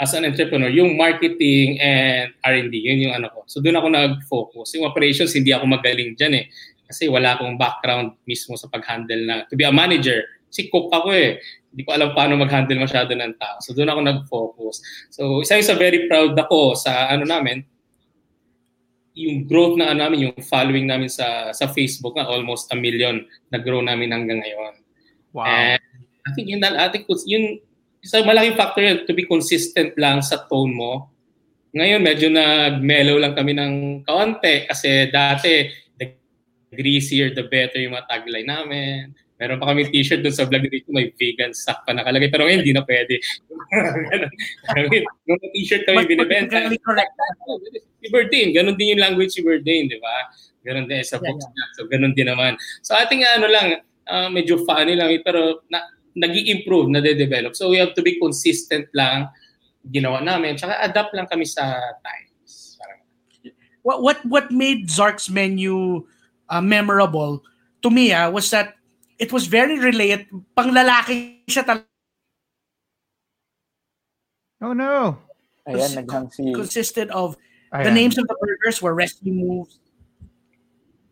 [0.00, 3.44] as an entrepreneur, yung marketing and R&D, yun yung ano ko.
[3.48, 4.76] So doon ako nag-focus.
[4.76, 6.44] Yung operations, hindi ako magaling dyan eh.
[6.88, 10.24] Kasi wala akong background mismo sa pag-handle na, to be a manager.
[10.56, 11.36] Si cook ako eh
[11.68, 13.60] hindi ko alam paano mag-handle masyado ng tao.
[13.60, 14.76] So doon ako nag-focus.
[15.12, 17.60] So isa yung sa very proud ako sa ano namin,
[19.12, 23.20] yung growth na ano namin, yung following namin sa sa Facebook na almost a million
[23.52, 24.74] nag-grow namin hanggang ngayon.
[25.36, 25.44] Wow.
[25.44, 25.82] And
[26.24, 27.60] I think yun, I think yun,
[28.00, 31.12] isang malaking factor yun to be consistent lang sa tone mo
[31.76, 35.68] Ngayon, medyo nag-mellow lang kami ng kaunti kasi dati,
[36.00, 36.08] the
[36.72, 39.12] greasier, the better yung mga tagline namin.
[39.36, 42.32] Meron pa kami t-shirt dun sa vlog dito, may vegan stock pa nakalagay.
[42.32, 43.20] Pero ngayon, hindi na pwede.
[45.28, 46.56] Yung t-shirt kami binibenta.
[48.00, 50.30] Si Berdane, ganun din yung language si Berdane, di ba?
[50.62, 51.64] Ganun din sa books niya.
[51.74, 52.54] So, ganun din naman.
[52.80, 55.82] So, ating ano lang, uh, medyo funny lang, eh, pero na,
[56.16, 57.58] nag improve nade-develop.
[57.58, 59.28] So, we have to be consistent lang
[59.90, 60.56] ginawa namin.
[60.56, 62.78] Tsaka adapt lang kami sa times.
[62.78, 63.00] Parang,
[63.86, 66.06] What what what made Zark's menu
[66.50, 67.42] uh, memorable
[67.82, 68.74] to me ah, was that
[69.18, 71.88] it was very relate panglalaki siya talaga
[74.60, 75.18] Oh no.
[75.68, 76.52] Ayan, naghang si...
[76.54, 77.36] consisted of
[77.72, 79.78] the names of the burgers were wrestling moves.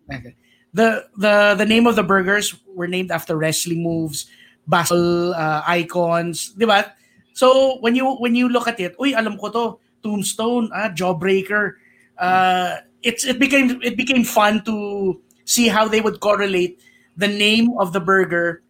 [0.09, 0.37] Okay.
[0.73, 4.27] The the the name of the burgers were named after wrestling moves,
[4.67, 6.95] battle uh, icons, di ba?
[7.35, 9.65] So when you when you look at it, uy, alam ko to,
[10.03, 11.79] Tombstone, ah, Jawbreaker.
[12.19, 16.81] Uh, it's it became it became fun to see how they would correlate
[17.17, 18.63] the name of the burger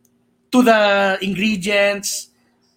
[0.53, 2.31] to the ingredients.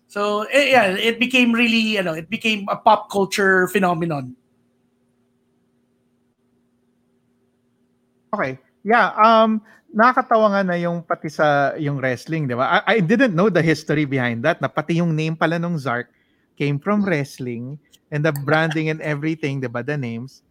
[0.08, 4.36] So eh, yeah, it became really, you know, it became a pop culture phenomenon.
[8.34, 8.60] Okay.
[8.84, 12.84] Yeah, um nakakatawa nga na yung pati sa yung wrestling, 'di ba?
[12.84, 14.60] I, I didn't know the history behind that.
[14.60, 16.12] Na pati yung name pala nung Zark
[16.60, 17.80] came from wrestling
[18.12, 19.84] and the branding and everything, 'di ba?
[19.84, 20.44] The names.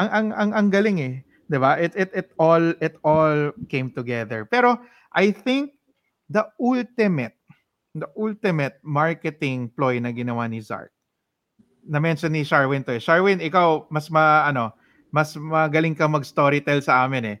[0.00, 1.14] ang ang ang ang galing eh,
[1.50, 1.74] 'di ba?
[1.82, 4.46] It it it all it all came together.
[4.46, 4.78] Pero
[5.10, 5.74] I think
[6.30, 7.34] the ultimate
[7.98, 10.94] the ultimate marketing ploy na ginawa ni Zark.
[11.90, 12.94] Na-mention ni Sharwin to.
[12.94, 13.02] eh.
[13.02, 14.70] Sharwin, ikaw mas ma ano,
[15.10, 17.38] mas magaling ka mag-storytell sa amin eh.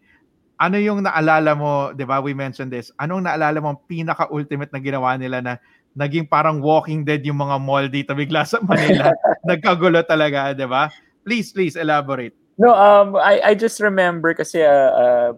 [0.58, 2.18] Ano yung naalala mo, 'di ba?
[2.18, 2.90] We mentioned this.
[2.98, 5.54] Anong naalala mo ang pinaka-ultimate na ginawa nila na
[5.94, 9.14] naging parang Walking Dead yung mga mall dito bigla sa Manila.
[9.48, 10.90] Nagkagulo talaga, 'di ba?
[11.22, 12.34] Please, please elaborate.
[12.60, 15.32] No, um, I, I just remember kasi uh, uh,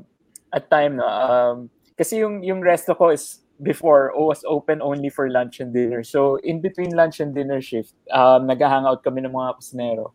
[0.50, 5.30] at time, no, um, kasi yung, yung resto ko is before was open only for
[5.30, 6.02] lunch and dinner.
[6.02, 10.10] So in between lunch and dinner shift, um, nag-hangout kami ng mga kusnero.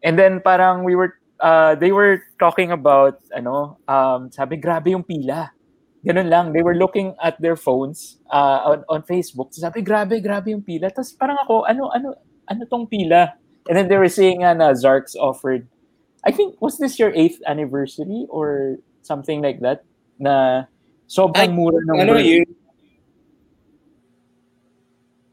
[0.00, 5.04] And then parang we were, uh, they were talking about, ano, um, sabi, grabe yung
[5.04, 5.52] pila.
[6.00, 6.56] Ganun lang.
[6.56, 9.52] They were looking at their phones uh, on, on Facebook.
[9.52, 10.88] Sabi, grabe, grabe yung pila.
[10.88, 12.16] Tapos parang ako, ano, ano,
[12.48, 13.36] ano tong pila?
[13.68, 15.68] And then they were saying nga na Zarks offered,
[16.26, 19.86] I think, was this your 8th anniversary or something like that?
[20.18, 20.66] Na
[21.06, 22.42] sobrang mura ng ano yun?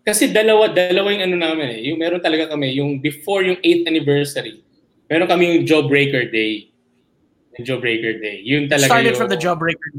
[0.06, 1.79] Kasi dalawa, dalawa yung ano namin eh.
[1.89, 4.62] Yung meron talaga kami, yung before yung 8th anniversary,
[5.10, 6.69] meron kami yung Jawbreaker Day.
[7.58, 8.43] Yung Jawbreaker Day.
[8.43, 9.89] Yun talaga Started yung, from the Jawbreaker.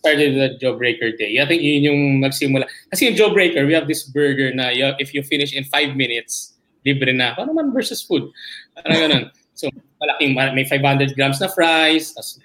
[0.00, 1.38] started the Jawbreaker Day.
[1.38, 2.64] I think yun yung nagsimula.
[2.88, 6.56] Kasi yung Jawbreaker, we have this burger na you- if you finish in 5 minutes,
[6.82, 7.36] libre na.
[7.36, 8.32] Paano man versus food?
[8.74, 9.24] Parang ganun.
[9.54, 9.70] So,
[10.02, 12.38] malaking, may 500 grams na fries, tas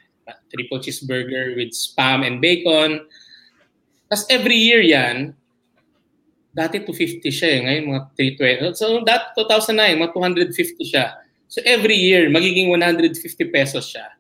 [0.50, 3.06] triple cheeseburger with spam and bacon.
[4.10, 5.34] Tapos every year yan,
[6.50, 8.02] dati 250 siya eh, ngayon mga
[8.74, 8.78] 320.
[8.78, 10.12] So that 2009, mga
[10.54, 11.06] 250 siya.
[11.50, 13.16] So every year, magiging 150
[13.54, 14.18] pesos siya.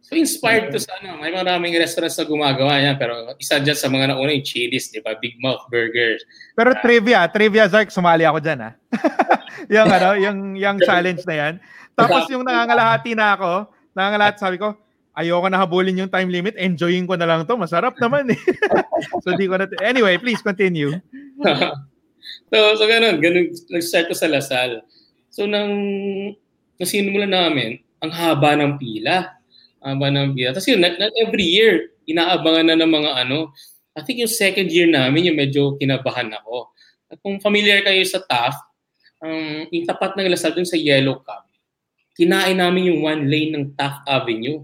[0.00, 3.86] So inspired to sa ano, may maraming restaurants na gumagawa yan, pero isa dyan sa
[3.86, 5.14] mga nauna yung Chili's, di ba?
[5.14, 6.26] Big Mouth Burgers.
[6.58, 8.72] Pero trivia, trivia Zark, sumali ako diyan ah.
[9.74, 11.54] yung ano, yung yung challenge na 'yan.
[11.94, 13.52] Tapos yung nangangalahati na ako,
[13.94, 14.76] nangangalahati sabi ko,
[15.14, 18.40] ayoko na habulin yung time limit, enjoying ko na lang to, masarap naman eh.
[19.24, 20.94] so di ko na Anyway, please continue.
[22.50, 24.80] so, so ganun, ganun, nag-start ko sa Lasal.
[25.30, 25.70] So nang,
[26.80, 29.36] sinumulan namin, ang haba ng pila.
[29.84, 30.56] Ang haba ng pila.
[30.56, 33.52] Tapos yun, not, not every year, inaabangan na ng mga ano.
[33.92, 36.72] I think yung second year namin, yung medyo kinabahan ako.
[37.10, 38.62] At kung familiar kayo sa Taft,
[39.20, 41.49] um, yung tapat ng Lasal dun sa Yellow Cab,
[42.20, 44.60] kinain namin yung one lane ng Taft Avenue.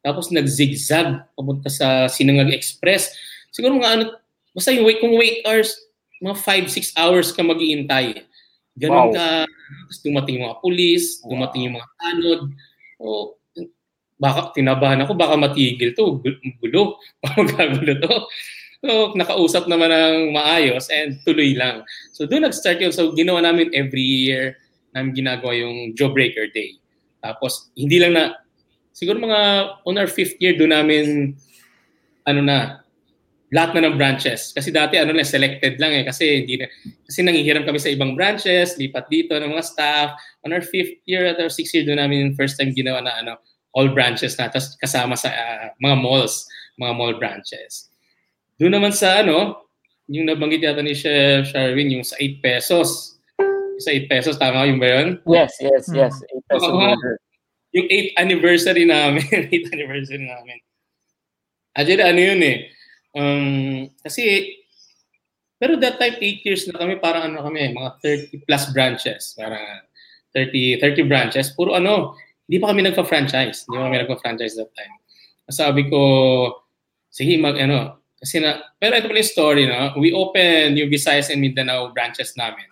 [0.00, 3.10] Tapos nag-zigzag papunta sa Sinangag Express.
[3.50, 4.04] Siguro mga ano,
[4.54, 5.74] basta yung wait, kung wait hours,
[6.22, 8.22] mga 5-6 hours ka mag-iintay.
[8.78, 9.12] Ganun Wow.
[9.12, 12.40] ka, tapos dumating yung mga pulis, dumating yung mga tanod.
[13.02, 13.34] O,
[14.20, 16.96] baka tinabahan ako, baka matigil to, gu- gulo,
[17.36, 18.14] magagulo to.
[18.80, 21.84] So, nakausap naman ng maayos and tuloy lang.
[22.16, 22.96] So, doon nag-start yun.
[22.96, 24.56] So, ginawa namin every year
[24.96, 26.79] namin ginagawa yung Jawbreaker Day.
[27.20, 28.36] Tapos, hindi lang na,
[28.92, 29.40] siguro mga
[29.84, 31.36] on our fifth year, doon namin,
[32.24, 32.58] ano na,
[33.50, 34.54] lahat na ng branches.
[34.54, 36.04] Kasi dati, ano na, selected lang eh.
[36.06, 36.66] Kasi, hindi na,
[37.06, 40.08] kasi nangihiram kami sa ibang branches, lipat dito ng mga staff.
[40.46, 43.32] On our fifth year at our sixth year, doon namin first time ginawa na ano,
[43.74, 46.46] all branches na, tapos kasama sa ah, mga malls,
[46.78, 47.90] mga mall branches.
[48.58, 49.66] Doon naman sa ano,
[50.10, 53.19] yung nabanggit yata ni Chef Sharwin, yung sa 8 pesos.
[53.80, 55.08] Sa 8 pesos, tama yun ba yun?
[55.24, 55.96] Yes, yes, Hmm.
[55.96, 56.14] yes.
[56.20, 56.76] 8 peso Oo.
[56.76, 57.14] burger.
[57.72, 59.24] Yung 8th anniversary namin.
[59.54, 60.58] 8th anniversary namin.
[61.72, 62.56] Actually, ano yun eh.
[63.14, 63.44] Um,
[64.02, 64.54] kasi,
[65.56, 67.90] pero that time, 8 years na kami, parang ano kami, mga
[68.32, 69.32] 30 plus branches.
[69.38, 69.62] Parang
[70.34, 71.54] 30, 30 branches.
[71.54, 72.14] Puro ano,
[72.50, 73.64] hindi pa kami nagpa-franchise.
[73.66, 74.94] Hindi pa kami nagpa-franchise that time.
[75.50, 76.00] Sabi ko,
[77.10, 79.94] sige, mag ano, kasi na, pero ito pala yung story, no?
[79.96, 82.66] We opened yung Visayas and Mindanao branches namin.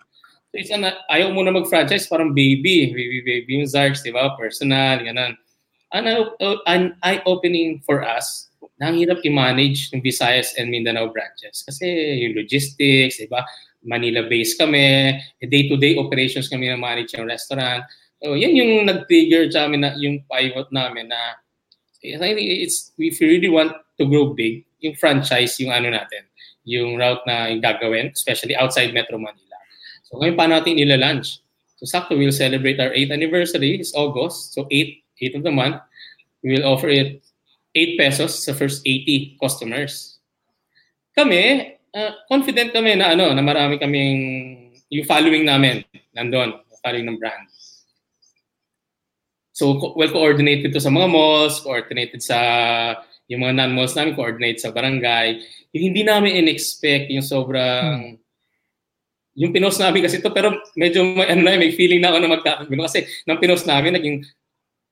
[0.49, 0.81] It's an,
[1.13, 2.89] ayaw mo na mag-franchise, parang baby.
[2.89, 4.33] Baby, baby yung Zarks, di ba?
[4.33, 5.37] Personal, ganun.
[5.93, 6.05] An,
[6.65, 8.49] an eye-opening for us
[8.81, 11.61] na hirap i-manage yung Visayas and Mindanao branches.
[11.61, 11.85] Kasi
[12.25, 13.45] yung logistics, di ba?
[13.85, 17.85] Manila-based kami, day-to-day operations kami na manage yung restaurant.
[18.17, 21.39] So, yan yung nag-trigger sa amin na yung pivot namin na
[22.01, 26.25] it's, if you really want to grow big, yung franchise, yung ano natin,
[26.65, 29.48] yung route na yung gagawin, especially outside Metro Manila.
[30.09, 31.45] So ngayon pa natin nila-launch.
[31.77, 33.77] So sakto, we'll celebrate our 8th anniversary.
[33.77, 34.57] It's August.
[34.57, 35.77] So 8, 8 of the month.
[36.41, 37.21] We will offer it
[37.77, 40.17] 8 pesos sa first 80 customers.
[41.13, 44.19] Kami, uh, confident kami na ano, na marami kaming
[44.89, 45.85] yung following namin
[46.17, 47.45] nandun, following ng brand.
[49.53, 52.39] So well coordinated to sa mga malls, coordinated sa
[53.29, 55.37] yung mga non-malls namin, coordinated sa barangay.
[55.77, 58.28] Yung hindi namin in-expect yung sobrang hmm
[59.37, 62.33] yung pinost namin kasi ito, pero medyo may, ano na, may feeling na ako na
[62.33, 64.17] magkakagulo kasi nang pinost namin, naging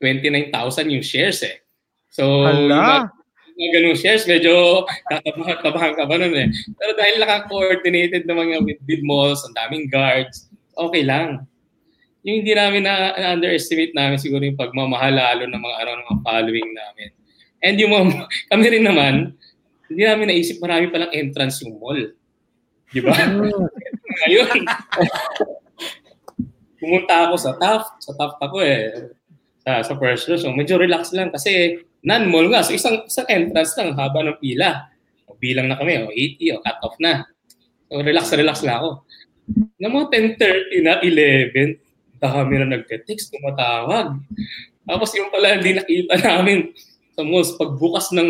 [0.02, 1.66] 29,000 yung shares eh.
[2.14, 3.10] So, Hala.
[3.58, 6.50] yung mga ganung shares, medyo kakabahan, kabahan ka ba nun eh.
[6.78, 10.48] Pero dahil naka-coordinated na mga with bid malls, ang daming guards,
[10.78, 11.44] okay lang.
[12.22, 16.22] Yung hindi namin na, na-underestimate namin siguro yung pagmamahal lalo ng mga araw ng mga
[16.24, 17.10] following namin.
[17.66, 18.06] And yung mga,
[18.54, 19.14] kami rin naman,
[19.88, 22.00] hindi namin naisip marami palang entrance yung mall.
[22.92, 23.16] Di ba?
[24.26, 24.58] Ngayon,
[26.82, 28.02] pumunta ako sa Taft.
[28.02, 29.14] Sa Taft ako eh.
[29.62, 30.40] Sa, sa first row.
[30.40, 32.64] So medyo relax lang kasi non-mall nga.
[32.64, 34.88] So isang, isang entrance lang, haba ng pila.
[35.28, 37.28] O, bilang na kami, o 80, o cut off na.
[37.92, 38.90] So relax relax lang ako.
[39.80, 40.08] Ng mga
[40.40, 41.80] 10.30 na 11,
[42.20, 44.18] dami na nag-text, tumatawag.
[44.88, 46.72] Tapos yung pala hindi nakita namin
[47.18, 48.30] sa malls, pagbukas ng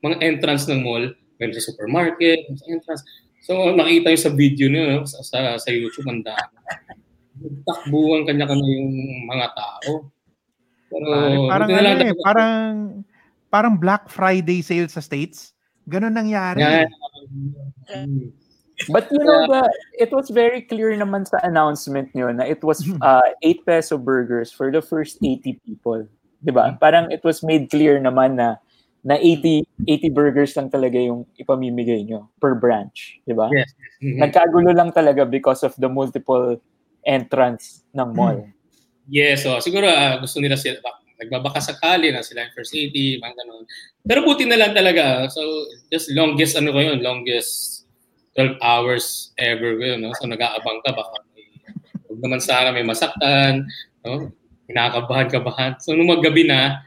[0.00, 3.02] mga entrance ng mall, meron sa supermarket, sa entrance,
[3.40, 5.08] So nakita yung sa video niyo no?
[5.08, 6.56] sa, sa, sa YouTube ang dami.
[7.64, 8.90] Takbuhan kanya-kanya yung
[9.24, 10.12] mga tao.
[10.90, 12.52] Pero Pare, parang ano lang eh, parang
[13.48, 15.56] parang Black Friday sale sa States.
[15.88, 16.60] Ganun nangyari.
[16.60, 16.86] Yeah.
[18.88, 19.68] But you know, the,
[20.00, 24.48] it was very clear naman sa announcement nyo na it was uh, 8 peso burgers
[24.48, 26.08] for the first 80 people.
[26.40, 26.76] 'Di ba?
[26.80, 28.56] Parang it was made clear naman na
[29.00, 33.48] na 80 80 burgers lang talaga yung ipamimigay nyo per branch, 'di ba?
[33.48, 33.72] Yes.
[34.00, 34.20] Mhm.
[34.20, 36.60] Nagkagulo lang talaga because of the multiple
[37.04, 38.44] entrance ng mall.
[39.08, 43.20] Yes, so siguro ah, gusto nila sila bak- nagbabaka sakali na sila yung first 80,
[43.20, 43.64] mga ganun.
[44.08, 45.28] Pero buti na lang talaga.
[45.28, 45.40] So
[45.92, 47.84] just longest ano ko yun, longest
[48.40, 50.16] 12 hours ever ko yun, no?
[50.16, 51.44] So nag-aabang ka baka may,
[52.08, 53.68] huwag naman sana may masaktan,
[54.00, 54.32] no?
[54.70, 55.76] Kinakabahan-kabahan.
[55.84, 56.80] So nung maggabi na,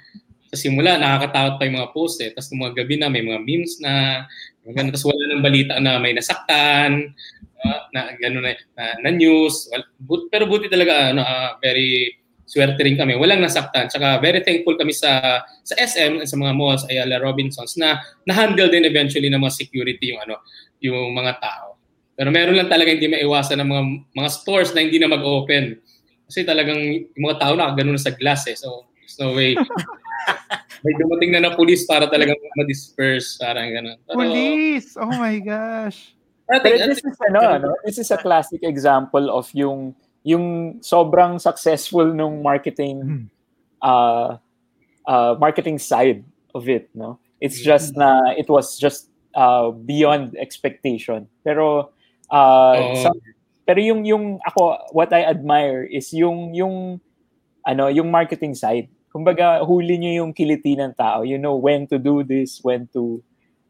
[0.57, 2.29] simula, nakakatakot pa yung mga post eh.
[2.31, 4.25] Tapos mga gabi na, may mga memes na,
[4.63, 4.93] ganun.
[4.93, 7.13] Tapos wala nang balita na may nasaktan,
[7.65, 9.67] ah, na gano'n na, na, na news.
[9.73, 12.21] Well, but, pero buti talaga, ano, ah, very
[12.53, 13.17] swerte rin kami.
[13.17, 13.89] Walang nasaktan.
[13.89, 18.69] Tsaka very thankful kami sa sa SM and sa mga malls, Ayala Robinsons, na na-handle
[18.69, 20.43] din eventually ng mga security yung ano,
[20.83, 21.79] yung mga tao.
[22.13, 25.81] Pero meron lang talaga hindi maiwasan ng mga mga stores na hindi na mag-open.
[26.29, 26.77] Kasi talagang
[27.17, 28.57] yung mga tao na sa glass eh.
[28.57, 29.57] So, there's no way.
[30.83, 33.39] May dumating na na police para talagang ma-disperse.
[33.39, 33.97] Parang gano'n.
[34.03, 34.99] Pero, Police!
[34.99, 36.11] Oh my gosh.
[36.43, 39.95] Pero think- I this is ano, ano, this is a classic example of yung
[40.27, 43.25] yung sobrang successful nung marketing Hmm.
[43.79, 44.39] uh,
[45.07, 47.15] uh, marketing side of it, no?
[47.39, 51.27] It's just na it was just uh, beyond expectation.
[51.43, 51.91] Pero
[52.27, 52.95] uh, Oo.
[52.99, 53.23] some-
[53.63, 56.99] pero yung yung ako what I admire is yung yung
[57.63, 58.91] ano, yung marketing side.
[59.13, 61.21] Kumbaga huli niyo yung kiliti ng tao.
[61.21, 63.21] You know when to do this, when to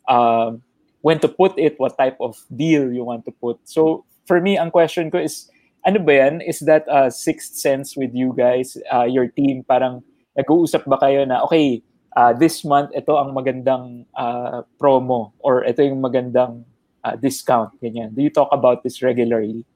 [0.07, 0.63] um
[1.03, 3.59] when to put it, what type of deal you want to put.
[3.67, 5.51] So for me, ang question ko is,
[5.83, 6.39] ano ba yan?
[6.39, 9.67] Is that a sixth sense with you guys, uh, your team?
[9.67, 9.99] Parang
[10.39, 11.83] nag-uusap ba kayo na, okay,
[12.15, 16.63] uh, this month, ito ang magandang uh, promo or ito yung magandang
[17.03, 18.15] uh, discount, ganyan.
[18.15, 19.67] Do you talk about this regularly?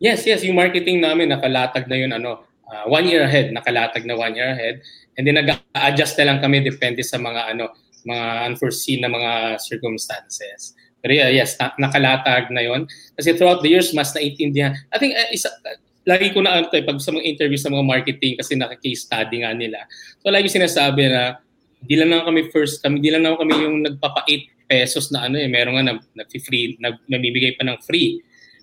[0.00, 2.42] Yes, yes, yung marketing namin nakalatag na yun ano,
[2.72, 4.80] ah, one year ahead, nakalatag na one year ahead.
[5.20, 7.68] And then nag-adjust na lang kami depende sa mga ano,
[8.08, 10.72] mga unforeseen na mga circumstances.
[11.04, 12.88] Pero yeah, yes, na- nakalatag na yon.
[13.18, 14.72] Kasi throughout the years, mas naintindihan.
[14.88, 17.58] I think, uh, isa, uh, lagi ko na ano to, eh, pag sa mga interview
[17.58, 19.86] sa mga marketing, kasi naka-case study nga nila.
[20.22, 21.38] So lagi sinasabi na,
[21.82, 25.36] hindi lang naman kami first, kami, hindi lang naman kami yung nagpapa-8 pesos na ano
[25.36, 28.22] eh, meron nga nag, free nag, namimigay pa ng free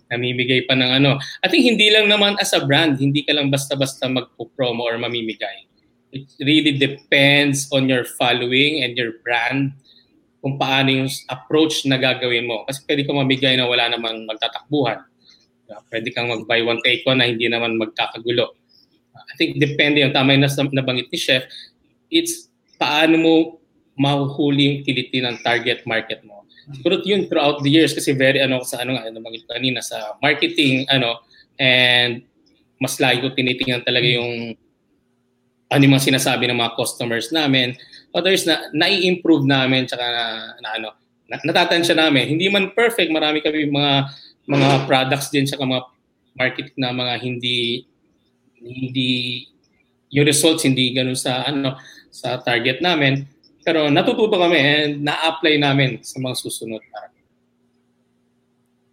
[0.10, 1.22] namimigay pa ng ano.
[1.45, 5.70] I think hindi lang naman as a brand, hindi ka lang basta-basta magpo-promo or mamimigay.
[6.10, 9.78] It really depends on your following and your brand
[10.41, 12.66] kung paano yung approach na gagawin mo.
[12.66, 15.05] Kasi pwede ka mamigay na wala naman magtatakbuhan.
[15.93, 18.57] Pwede kang mag-buy one take one na hindi naman magkakagulo.
[19.14, 21.45] I think depende yung tama yung nabanggit ni Chef,
[22.10, 22.49] it's
[22.82, 23.34] paano mo
[23.99, 26.38] mahuhuli yung kiliti ng target market mo
[26.74, 29.17] siguro yun throughout the years kasi very ano sa ano nga ano
[29.49, 31.22] kanina sa marketing ano
[31.57, 32.24] and
[32.80, 34.55] mas lagi ko tinitingnan talaga yung
[35.70, 37.78] ano yung mga sinasabi ng mga customers namin.
[38.09, 40.26] Others na nai-improve namin tsaka na,
[40.57, 40.89] na ano
[41.30, 42.34] na, natatansya namin.
[42.34, 43.93] Hindi man perfect marami kami mga
[44.49, 45.86] mga products din tsaka mga
[46.34, 47.86] market na mga hindi
[48.59, 49.11] hindi
[50.09, 51.78] yung results hindi ganun sa ano
[52.09, 53.30] sa target namin
[53.64, 56.82] pero natututo kami and na-apply namin sa mga susunod.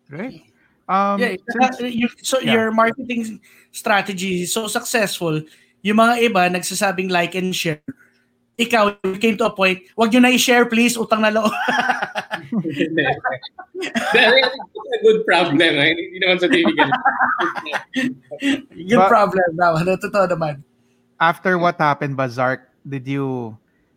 [0.07, 0.47] Great.
[0.87, 2.55] Um, yeah, since, you, so yeah.
[2.55, 3.43] your marketing
[3.75, 5.43] strategy is so successful,
[5.83, 7.83] yung mga iba nagsasabing like and share.
[8.57, 11.51] Ikaw, you came to a point, wag nyo na i-share please, utang na loob.
[14.97, 15.73] a good problem.
[15.77, 15.93] Eh?
[15.93, 16.64] Hindi naman sa TV
[18.89, 19.77] good But, problem daw.
[19.77, 20.64] Ano, totoo naman.
[21.21, 23.57] After what happened, Bazark, did you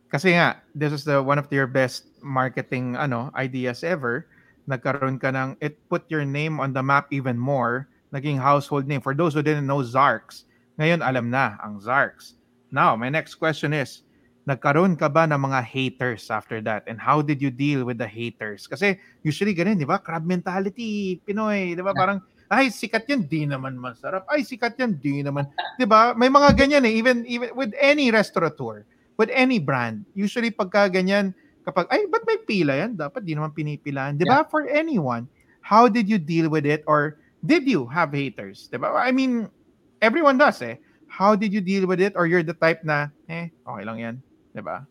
[0.10, 4.26] kasi nga, this is the one of your best marketing ano ideas ever.
[4.66, 7.90] Nagkaroon ka ng, it put your name on the map even more.
[8.10, 9.02] Naging household name.
[9.02, 10.50] For those who didn't know Zarks,
[10.82, 12.38] ngayon alam na ang Zarks.
[12.74, 14.02] Now, my next question is,
[14.50, 16.90] nagkaroon ka ba ng mga haters after that?
[16.90, 18.66] And how did you deal with the haters?
[18.66, 20.02] Kasi usually ganun, di ba?
[20.02, 21.94] Crab mentality, Pinoy, di ba?
[21.94, 22.18] Parang,
[22.50, 24.26] ay, sikat yan, di naman masarap.
[24.26, 25.46] Ay, sikat yan, di naman.
[25.78, 26.18] Di ba?
[26.18, 28.86] May mga ganyan eh, even, even with any restaurateur
[29.20, 31.36] with any brand, usually pagka ganyan,
[31.68, 32.96] kapag, ay, ba't may pila yan?
[32.96, 34.16] Dapat di naman pinipilaan.
[34.16, 34.42] Di ba?
[34.42, 34.48] Yeah.
[34.48, 35.28] For anyone,
[35.60, 36.88] how did you deal with it?
[36.88, 38.72] Or did you have haters?
[38.72, 38.96] Di ba?
[38.96, 39.52] I mean,
[40.00, 40.80] everyone does eh.
[41.12, 42.16] How did you deal with it?
[42.16, 44.16] Or you're the type na, eh, okay lang yan.
[44.56, 44.88] Di ba?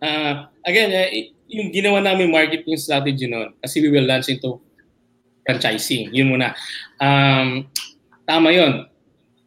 [0.00, 1.12] Uh, again, uh,
[1.52, 4.56] yung ginawa namin marketing strategy noon, kasi we will launch into
[5.44, 6.08] franchising.
[6.16, 6.56] Yun muna.
[6.96, 7.68] Um,
[8.24, 8.88] tama yon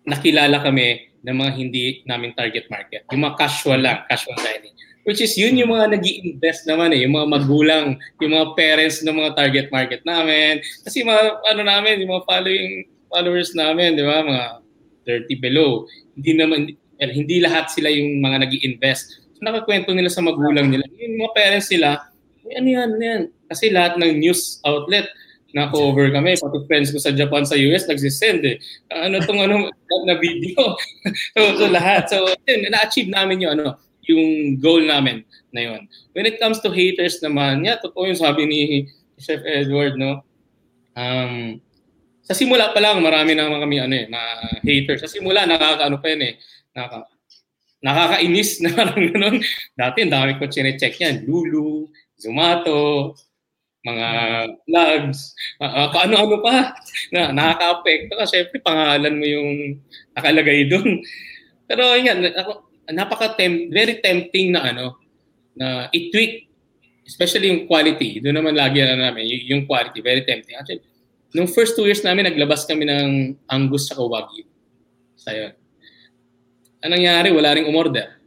[0.06, 3.06] Nakilala kami ng mga hindi namin target market.
[3.14, 4.74] Yung mga casual lang, casual dining.
[5.02, 9.02] Which is yun yung mga nag invest naman eh, yung mga magulang, yung mga parents
[9.02, 10.62] ng mga target market namin.
[10.86, 14.46] Kasi mga ano namin, yung mga following followers namin, di ba, mga
[15.26, 15.90] 30 below.
[16.14, 16.60] Hindi naman,
[17.02, 20.86] well, hindi lahat sila yung mga nag invest So nakakwento nila sa magulang nila.
[21.02, 22.06] Yung mga parents nila,
[22.46, 23.24] ano yan, ano yan.
[23.50, 25.10] Kasi lahat ng news outlet,
[25.52, 26.40] na-cover kami.
[26.40, 28.58] Pati friends ko sa Japan, sa US, nagsisend eh.
[28.92, 29.68] Ano tong ano,
[30.08, 30.76] na video.
[31.36, 32.08] so, so, lahat.
[32.08, 33.76] So, yun, na-achieve namin yung ano,
[34.08, 35.24] yung goal namin
[35.54, 35.82] na yun.
[36.16, 38.62] When it comes to haters naman, yeah, totoo yung sabi ni
[39.20, 40.26] Chef Edward, no?
[40.98, 41.62] Um,
[42.26, 44.32] sa simula pa lang, marami na kami ano eh, mga
[44.64, 45.02] haters.
[45.06, 46.34] Sa simula, nakakaano pa yun eh.
[46.72, 47.12] Nakaka,
[47.82, 49.36] nakakainis na parang ganun.
[49.76, 51.16] Dati, ang dami ko chine-check yan.
[51.28, 53.12] Lulu, Zumato,
[53.82, 54.10] mga
[54.70, 56.78] vlogs, uh, ano-ano pa
[57.10, 59.52] na nakaka-apekto kasi syempre pangalan mo yung
[60.14, 61.02] nakalagay doon.
[61.66, 62.52] Pero yan, ako,
[62.94, 65.02] napaka -tempt, very tempting na ano
[65.58, 66.48] na i-tweak
[67.10, 68.22] especially yung quality.
[68.22, 70.56] Doon naman lagi na namin yung quality very tempting.
[70.56, 70.86] Actually,
[71.34, 74.46] nung first two years namin naglabas kami ng Angus sa Wagyu.
[75.26, 75.54] Yun.
[76.82, 77.30] Anong nangyari?
[77.30, 78.21] Wala ring umorder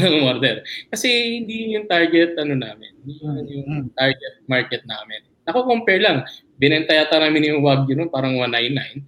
[0.00, 0.66] ng order.
[0.90, 1.08] Kasi
[1.40, 3.94] hindi yung target ano namin, hindi yung mm-hmm.
[3.94, 5.20] target market namin.
[5.44, 6.24] Ako compare lang,
[6.56, 9.04] binenta yata namin yung Wagyu noon parang 199.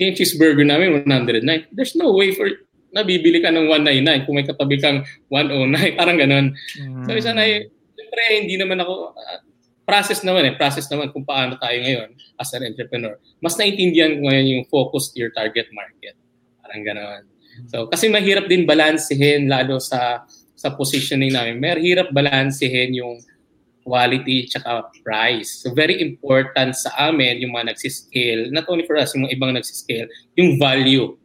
[0.00, 1.70] Yung cheeseburger namin 109.
[1.70, 2.48] There's no way for
[2.90, 6.46] nabibili ka ng 199 kung may katabi kang 109, parang ganun.
[6.74, 7.06] Mm.
[7.06, 9.38] So isa na siyempre hindi naman ako uh,
[9.86, 13.14] process naman eh, process naman kung paano tayo ngayon as an entrepreneur.
[13.38, 16.14] Mas naintindihan ko ngayon yung focus to your target market.
[16.62, 17.22] Parang gano'n.
[17.70, 20.24] So kasi mahirap din balansehin lalo sa
[20.54, 21.56] sa positioning namin.
[21.56, 23.16] Mahirap balansehin yung
[23.84, 25.64] quality tsaka price.
[25.64, 29.52] So very important sa amin yung mga nagsiscale, not only for us, yung mga ibang
[29.56, 31.16] nagsiscale, yung value.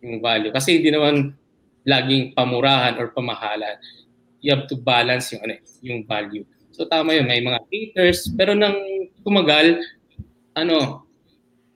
[0.00, 0.50] Yung value.
[0.50, 1.36] Kasi hindi naman
[1.84, 3.76] laging pamurahan or pamahalan.
[4.42, 5.54] You have to balance yung ano,
[5.84, 6.42] yung value.
[6.72, 8.74] So tama yun, may mga haters, pero nang
[9.22, 9.78] tumagal,
[10.56, 11.06] ano,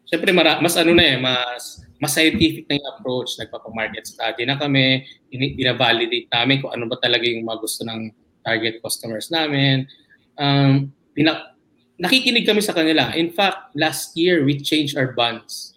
[0.08, 3.36] syempre mara, mas ano na eh, mas mas scientific na yung approach.
[3.40, 8.12] Nagpapamarket study na kami, binavalidate namin kung ano ba talaga yung mga gusto ng
[8.44, 9.88] target customers namin.
[10.36, 11.56] Um, pinak
[11.96, 13.12] nakikinig kami sa kanila.
[13.16, 15.72] In fact, last year, we changed our buns.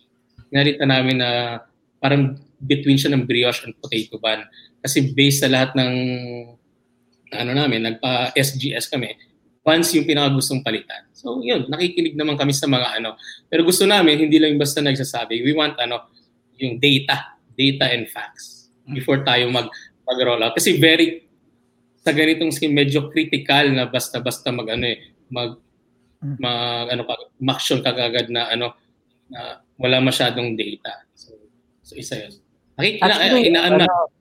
[0.51, 1.63] Narita namin na
[2.03, 4.43] parang between siya ng brioche and potato bun.
[4.83, 5.93] Kasi based sa lahat ng
[7.29, 9.15] ano namin, nagpa-SGS kami,
[9.69, 11.05] buns yung pinakagustong palitan.
[11.13, 13.13] So yun, nakikinig naman kami sa mga ano.
[13.45, 15.45] Pero gusto namin, hindi lang basta nagsasabi.
[15.45, 16.09] We want ano,
[16.57, 19.69] yung data, data and facts before tayo mag
[20.09, 20.57] mag-roll out.
[20.57, 21.29] Kasi very
[22.01, 24.97] sa ganitong scheme medyo critical na basta-basta mag ano eh,
[25.29, 25.61] mag
[26.19, 26.35] Mm.
[26.35, 27.07] mag ano
[27.55, 28.75] action kagagad na ano
[29.31, 31.07] na wala masyadong data.
[31.15, 31.31] So,
[31.79, 32.33] so isa 'yun.
[32.75, 34.18] Nakikita Actually, inaan na ano,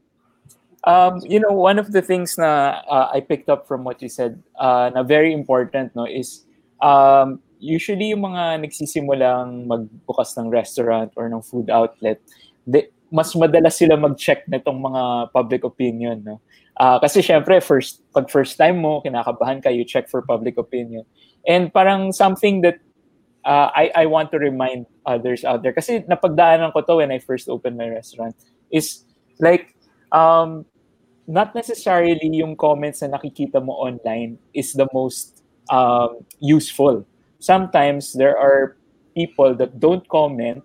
[0.88, 4.08] um, you know, one of the things na uh, I picked up from what you
[4.08, 6.48] said uh, na very important no is
[6.80, 12.22] um, usually yung mga nagsisimulang magbukas ng restaurant or ng food outlet,
[12.64, 16.22] de, mas madalas sila mag-check nitong mga public opinion.
[16.24, 16.40] No?
[16.78, 21.02] Uh, kasi syempre, first, pag first time mo, kinakabahan ka, you check for public opinion.
[21.42, 22.78] And parang something that
[23.42, 27.18] uh, I, I want to remind others out there, kasi napagdaanan ko to when I
[27.18, 28.36] first opened my restaurant,
[28.70, 29.02] is
[29.40, 29.74] like,
[30.12, 30.67] um,
[31.28, 37.04] not necessarily yung comments na nakikita mo online is the most um, useful.
[37.38, 38.80] Sometimes there are
[39.14, 40.64] people that don't comment,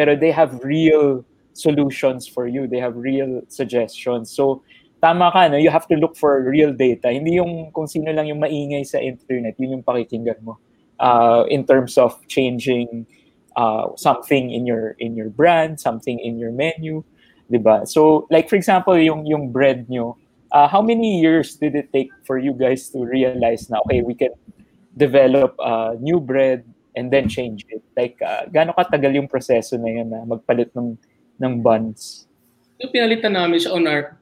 [0.00, 1.22] pero they have real
[1.52, 2.66] solutions for you.
[2.66, 4.32] They have real suggestions.
[4.32, 4.64] So,
[5.04, 5.60] tama ka, no?
[5.60, 7.12] you have to look for real data.
[7.12, 10.56] Hindi yung kung sino lang yung maingay sa internet, yun yung pakikinggan mo.
[10.96, 13.06] Uh, in terms of changing
[13.56, 17.04] uh, something in your in your brand, something in your menu,
[17.50, 17.84] 'di ba?
[17.84, 20.16] So, like for example, yung yung bread nyo,
[20.54, 24.14] uh, how many years did it take for you guys to realize na okay, we
[24.14, 24.32] can
[24.94, 26.62] develop uh, new bread
[26.94, 27.82] and then change it?
[27.98, 30.94] Like uh, gaano katagal yung proseso na yun na magpalit ng
[31.42, 32.30] ng buns?
[32.80, 34.16] yung pinalitan namin siya on our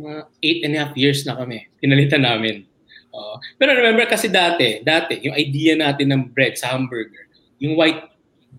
[0.00, 1.68] mga eight and a half years na kami.
[1.76, 2.64] Pinalitan namin.
[3.12, 7.28] Uh, pero remember kasi dati, dati, yung idea natin ng bread sa hamburger,
[7.60, 8.08] yung white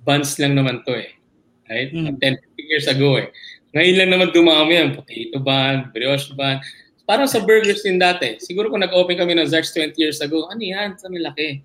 [0.05, 1.17] buns lang naman to eh.
[1.65, 1.89] Right?
[1.89, 2.19] Mm.
[2.19, 3.31] 10, 15 years ago eh.
[3.71, 6.59] Ngayon lang naman dumami yan, potato bun, brioche bun.
[7.07, 8.39] Parang sa burgers din dati.
[8.39, 10.95] Siguro kung nag-open kami ng Zarks 20 years ago, ano yan?
[10.95, 11.59] Sa laki.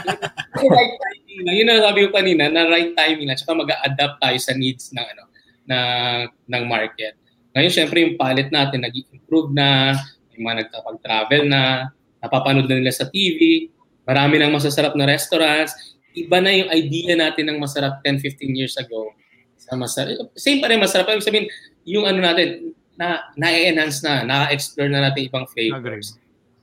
[0.72, 1.54] right timing lang.
[1.56, 3.36] Yun ang sabi ko kanina, na right timing lang.
[3.36, 5.24] Tsaka mag-adapt tayo sa needs ng ano
[5.66, 5.78] na
[6.48, 7.18] ng market.
[7.56, 9.96] Ngayon, syempre, yung palette natin nag-improve na,
[10.36, 11.90] yung mga nagkapag-travel na,
[12.20, 13.72] napapanood na nila sa TV,
[14.04, 15.72] marami ng masasarap na restaurants,
[16.12, 19.12] iba na yung idea natin ng masarap 10-15 years ago.
[19.66, 21.10] Sa masarap, same pa rin masarap.
[21.10, 21.48] Ibig sabihin,
[21.82, 26.16] yung ano natin, na na-enhance na, na-explore na natin ibang flavors.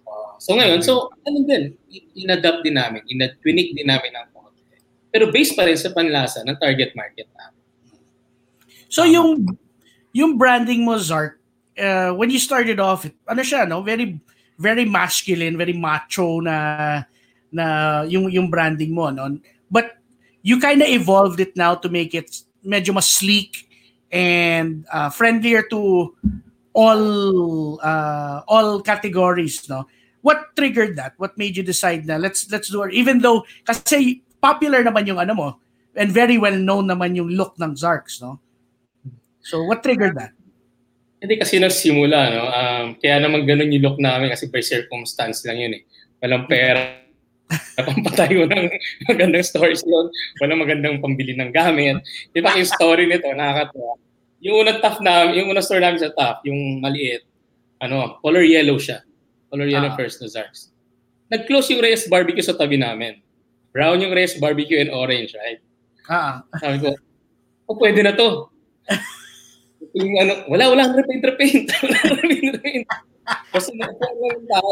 [0.04, 1.78] Uh, so ngayon, so ano din,
[2.18, 4.66] in-adapt din namin, in-tweak din namin ang konti.
[5.14, 7.62] Pero based pa rin sa panlasa ng target market namin.
[8.89, 9.45] So yung
[10.14, 11.38] yung branding mo Zark,
[11.78, 14.18] uh, when you started off, ano siya no, very
[14.58, 17.06] very masculine, very macho na
[17.54, 17.66] na
[18.10, 19.38] yung yung branding mo no.
[19.70, 19.97] But
[20.41, 22.30] you kind of evolved it now to make it
[22.64, 23.68] medyo mas sleek
[24.09, 26.11] and uh, friendlier to
[26.74, 27.03] all
[27.84, 29.86] uh, all categories no.
[30.24, 31.20] What triggered that?
[31.20, 35.20] What made you decide na let's let's do it even though kasi popular naman yung
[35.20, 35.49] ano mo
[35.93, 38.39] and very well known naman yung look ng Zarks no.
[39.43, 40.32] So what triggered that?
[41.24, 42.43] Hindi kasi nagsimula, no?
[42.51, 45.84] Um, kaya naman ganun yung look namin kasi by circumstance lang yun eh.
[46.20, 47.03] Walang pera.
[47.78, 48.66] Napampatayo ng
[49.08, 50.08] magandang stores yun.
[50.39, 52.01] Walang magandang pambili ng gamit.
[52.30, 53.97] Di ba yung story nito, nakakatawa.
[54.43, 57.24] Yung unang tough na, yung unang store namin sa tough, yung maliit,
[57.80, 59.01] ano, color yellow siya.
[59.49, 59.97] Color yellow Ah.
[59.97, 60.74] first na Zarks.
[61.32, 63.24] Nag-close yung Reyes Barbecue sa tabi namin.
[63.72, 65.58] Brown yung Reyes Barbecue and orange, right?
[66.06, 66.93] Ah, Sabi ko,
[67.66, 68.51] oh, pwede na to.
[69.97, 71.68] yung ano, wala, wala repaint, repaint.
[71.84, 72.86] wala repaint, repaint.
[73.54, 74.72] Kasi walang tao.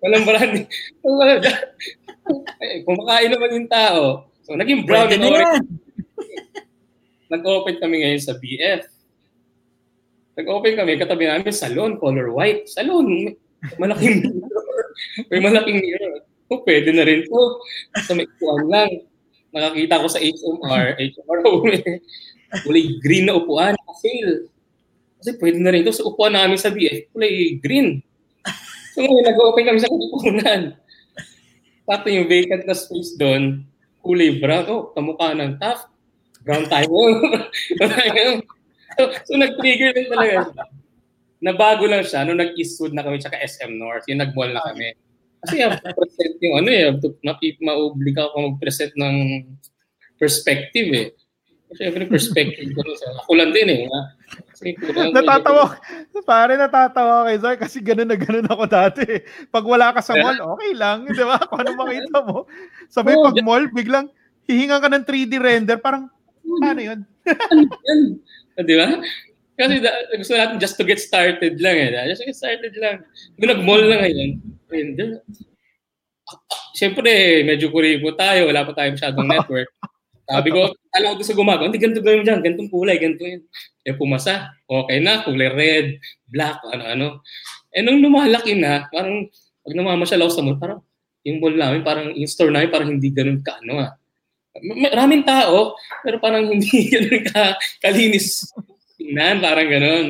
[0.00, 0.54] Walang brand.
[1.04, 1.32] Wala.
[2.62, 4.30] Eh, Kumakain naman yung tao.
[4.42, 5.68] So, naging brown pwede and orange.
[7.32, 8.84] Nag-open kami ngayon sa BF.
[10.36, 12.68] Nag-open kami, katabi namin, salon, color white.
[12.68, 13.32] Salon,
[13.76, 14.76] malaking mirror.
[15.28, 16.24] May malaking mirror.
[16.52, 17.40] Oh, pwede na rin to.
[18.04, 18.90] Sa may upuan lang.
[19.52, 21.38] Nakakita ko sa HMR, HMR,
[22.64, 24.48] kulay green na upuan, sale.
[25.22, 28.02] Kasi pwede na rin to sa upuan namin sa BF, kulay green.
[28.90, 30.60] So ngayon, nag-open kami sa katipunan.
[31.86, 33.62] Sakto yung vacant na space doon,
[34.02, 34.66] kulay brown.
[34.66, 35.86] Oh, kamukha ng tough.
[36.42, 36.90] Brown tayo.
[38.98, 40.64] so, so nag-trigger din talaga siya.
[41.38, 44.10] Nabago lang siya nung nag-Eastwood na kami tsaka SM North.
[44.10, 44.90] Yung nag-mall na kami.
[45.46, 46.90] Kasi yung present yung ano eh,
[47.22, 49.46] mapip maubliga ako mag-present ng
[50.18, 51.08] perspective eh.
[51.78, 52.82] Siyempre perspective ko
[53.26, 53.82] ako lang din eh.
[54.62, 55.74] Kasi Natatawa,
[56.28, 59.02] Pare, natatawa kay Zar kasi ganun na ganun ako dati.
[59.50, 61.10] Pag wala ka sa mall, okay lang.
[61.10, 61.42] Di ba?
[61.42, 62.46] Kung ano makita mo.
[62.94, 64.06] Sabay pag mall, biglang
[64.46, 65.78] hihinga ka ng 3D render.
[65.82, 66.06] Parang,
[66.62, 67.00] paano yun?
[68.70, 69.02] di ba?
[69.58, 72.06] Kasi da, gusto natin just to get started lang eh.
[72.06, 73.02] Just to get started lang.
[73.34, 74.30] Kung nag-mall lang ngayon,
[74.70, 75.10] render.
[76.78, 78.46] Siyempre, medyo kuripo tayo.
[78.46, 79.68] Wala pa tayo masyadong network.
[80.32, 83.44] Sabi ko, alam ko sa gumagawa, hindi ganito gawin dyan, ganitong kulay, ganito yun.
[83.84, 85.86] Eh pumasa, okay na, kulay red,
[86.24, 87.20] black, ano-ano.
[87.68, 89.28] Eh nung lumalaki na, parang
[89.60, 90.80] pag namamasyal ako sa mall, parang
[91.28, 93.92] yung mall namin, parang yung store namin, parang hindi ganun ka, ano ah.
[94.56, 98.48] Maraming tao, pero parang hindi ganun ka kalinis
[98.96, 100.06] tingnan, parang ganun.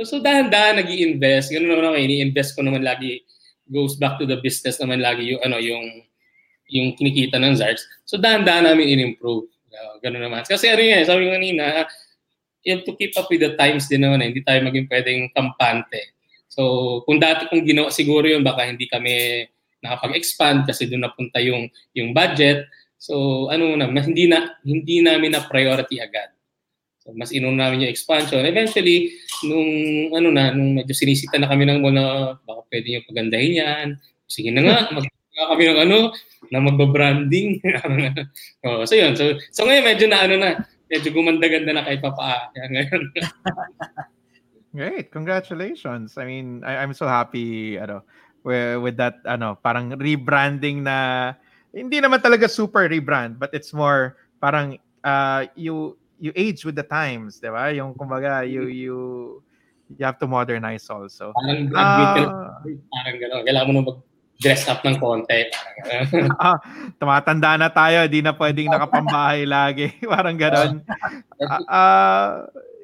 [0.00, 3.24] So, so dahan-dahan nag invest Ganun naman ako, ini-invest ko naman lagi,
[3.66, 5.84] goes back to the business naman lagi yung, ano, yung,
[6.70, 7.82] yung kinikita ng Zarts.
[8.06, 9.50] So dahan-dahan namin in-improve.
[9.76, 10.42] Uh, ganun naman.
[10.48, 11.84] Kasi ano yan, sabi ko kanina,
[12.66, 14.24] you to keep up with the times din naman.
[14.24, 14.34] Eh.
[14.34, 16.16] Hindi tayo maging pwedeng kampante.
[16.50, 19.46] So, kung dati kung ginawa siguro yun, baka hindi kami
[19.84, 22.66] nakapag-expand kasi doon napunta yung yung budget.
[22.98, 26.34] So, ano na, hindi na hindi namin na priority agad.
[27.06, 28.42] So, mas inuna namin yung expansion.
[28.42, 29.14] Eventually,
[29.46, 29.70] nung
[30.10, 33.86] ano na, nung medyo sinisita na kami ng mall na baka pwede yung pagandahin yan.
[34.26, 35.06] Sige na nga, mag
[35.54, 35.98] kami ng ano,
[36.50, 37.60] na magba-branding.
[38.66, 39.14] oh, so yun.
[39.14, 40.50] So, so ngayon medyo na ano na,
[40.86, 42.14] medyo gumanda-ganda na kahit pa
[42.54, 43.02] Kaya ngayon.
[44.76, 46.20] Great, congratulations.
[46.20, 48.04] I mean, I, I'm so happy ano
[48.44, 51.32] with, with that ano, parang rebranding na
[51.72, 56.84] hindi naman talaga super rebrand, but it's more parang uh, you you age with the
[56.86, 57.72] times, 'di ba?
[57.72, 58.96] Yung kumbaga you you
[59.92, 61.32] you have to modernize also.
[61.36, 62.60] Parang graduate uh,
[62.92, 63.42] parang gano'n.
[63.44, 63.98] Kailangan mo na mag
[64.40, 65.48] dress up ng konti.
[66.40, 66.60] ah,
[67.00, 69.92] tumatanda na tayo, di na pwedeng nakapambahay lagi.
[70.12, 70.84] Parang gano'n.
[71.40, 72.30] Uh, uh,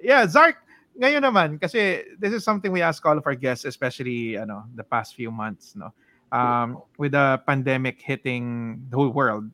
[0.01, 0.57] yeah, Zark,
[0.97, 4.85] ngayon naman, kasi this is something we ask all of our guests, especially ano, the
[4.85, 5.93] past few months, no?
[6.33, 9.53] Um, with the pandemic hitting the whole world,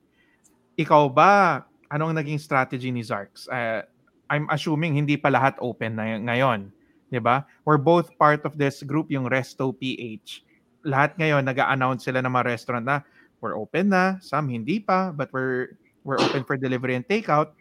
[0.79, 3.51] ikaw ba, anong naging strategy ni Zarks?
[3.51, 3.83] Uh,
[4.31, 6.71] I'm assuming hindi pa lahat open na ngayon,
[7.11, 7.43] 'di ba?
[7.67, 10.47] We're both part of this group yung Resto PH
[10.89, 13.05] lahat ngayon nag-announce sila ng mga restaurant na
[13.45, 17.53] we're open na, some hindi pa, but we're we're open for delivery and takeout.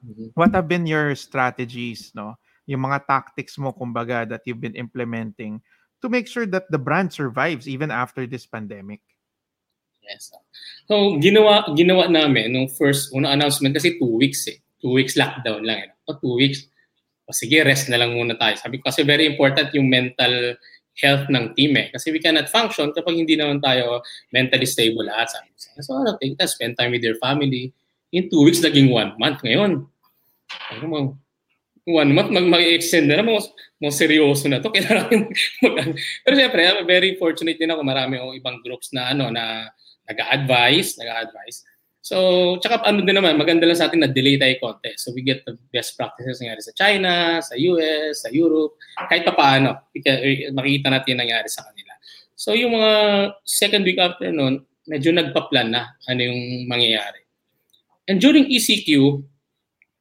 [0.00, 0.32] Mm-hmm.
[0.32, 2.40] What have been your strategies, no?
[2.64, 5.60] Yung mga tactics mo kumbaga that you've been implementing
[6.00, 9.04] to make sure that the brand survives even after this pandemic?
[10.00, 10.32] Yes.
[10.88, 14.58] So, ginawa ginawa namin nung first una announcement kasi two weeks eh.
[14.80, 15.90] Two weeks lockdown lang eh.
[16.08, 16.64] O two weeks.
[17.28, 18.56] O sige, rest na lang muna tayo.
[18.56, 20.56] Sabi ko kasi very important yung mental
[21.00, 21.88] health ng team eh.
[21.90, 25.32] Kasi we cannot function kapag hindi naman tayo mentally stable lahat.
[25.32, 27.72] Sabi ko, so ano, take that, spend time with your family.
[28.12, 29.40] In two weeks, naging one month.
[29.40, 29.86] Ngayon,
[30.74, 30.98] ano mo,
[31.88, 33.40] one month, mag mag-extend na mo,
[33.80, 34.68] mo seryoso na to.
[34.74, 35.30] Kailangan
[35.64, 35.76] mag,
[36.26, 37.82] Pero syempre, I'm very fortunate din ako.
[37.82, 39.70] Marami akong ibang groups na ano na
[40.10, 41.64] nag-advise, nag-advise.
[42.00, 44.96] So, tsaka ano din naman, maganda lang sa atin na delay tayo konti.
[44.96, 49.36] So, we get the best practices nangyari sa China, sa US, sa Europe, kahit pa
[49.36, 49.92] paano,
[50.56, 51.92] makikita natin nangyari sa kanila.
[52.32, 52.92] So, yung mga
[53.44, 57.20] second week after noon, medyo nagpa-plan na ano yung mangyayari.
[58.08, 59.20] And during ECQ,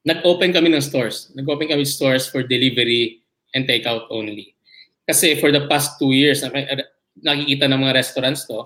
[0.08, 1.36] nag-open kami ng stores.
[1.36, 3.20] Nag-open kami stores for delivery
[3.52, 4.56] and takeout only.
[5.04, 6.39] Kasi for the past two years,
[7.20, 8.64] nakikita ng mga restaurants to,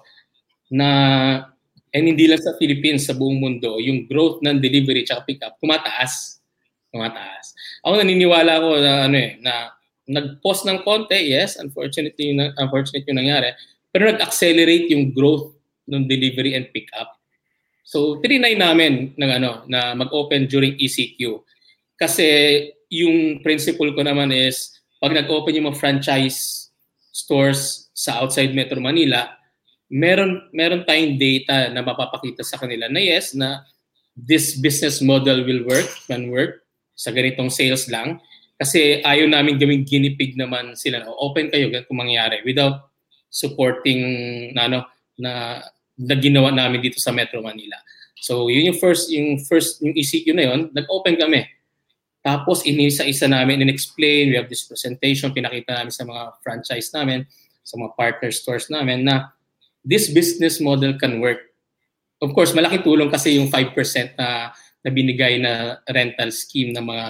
[0.70, 1.50] na
[1.94, 6.42] and hindi lang sa Philippines, sa buong mundo, yung growth ng delivery at pickup, tumataas.
[6.90, 7.54] Tumataas.
[7.86, 9.74] Ako naniniwala ko na, ano eh, na
[10.10, 13.54] nag-pause ng konti, yes, unfortunately, yung, unfortunately yung nangyari,
[13.94, 15.54] pero nag-accelerate yung growth
[15.86, 17.14] ng delivery and pickup.
[17.86, 21.46] So, trinay namin ng ano, na mag-open during ECQ.
[21.94, 22.28] Kasi
[22.90, 26.72] yung principle ko naman is, pag nag-open yung mga franchise
[27.14, 29.38] stores sa outside Metro Manila,
[29.94, 33.62] meron meron tayong data na mapapakita sa kanila na yes na
[34.18, 36.66] this business model will work, can work
[36.98, 38.18] sa ganitong sales lang
[38.58, 41.02] kasi ayaw namin gawing guinea pig naman sila.
[41.06, 41.14] No?
[41.22, 42.90] Open kayo kung mangyari without
[43.30, 44.02] supporting
[44.54, 44.80] na ano
[45.18, 45.62] na,
[45.98, 47.78] na ginawa namin dito sa Metro Manila.
[48.18, 51.46] So yun yung first yung first yung ECQ na yon, nag-open kami.
[52.24, 57.28] Tapos inisa-isa namin in-explain, we have this presentation, pinakita namin sa mga franchise namin,
[57.62, 59.36] sa mga partner stores namin na
[59.84, 61.40] this business model can work.
[62.24, 63.76] Of course, malaking tulong kasi yung 5%
[64.16, 67.08] na, na binigay na rental scheme ng mga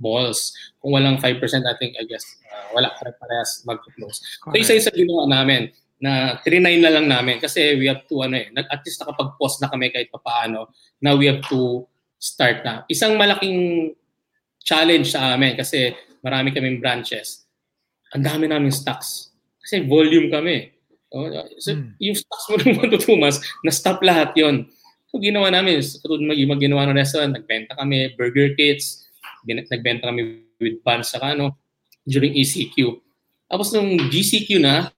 [0.00, 0.56] malls.
[0.80, 1.36] Kung walang 5%,
[1.68, 4.24] I think, I guess, uh, wala pa parehas mag-close.
[4.40, 5.68] So, isa-isa ginawa namin
[6.00, 9.68] na 3-9 na lang namin kasi we have to, ano eh, at least nakapag-post na
[9.68, 10.72] kami kahit pa paano.
[11.02, 11.84] Now we have to
[12.16, 12.86] start na.
[12.88, 13.92] Isang malaking
[14.62, 15.92] challenge sa amin kasi
[16.22, 17.48] marami kaming branches
[18.14, 19.32] ang dami namin stocks.
[19.60, 20.72] Kasi volume kami.
[21.08, 21.24] Oh,
[21.56, 21.96] so, Hmm.
[21.96, 24.68] yung stocks mo ng 1 to 2 months, na-stop lahat yon.
[25.08, 29.08] So, ginawa namin, katulad mag mag ginawa ng restaurant, nagbenta kami, burger kits,
[29.48, 31.56] nagbenta kami with buns, saka ano,
[32.04, 33.00] during ECQ.
[33.48, 34.92] Tapos nung GCQ na,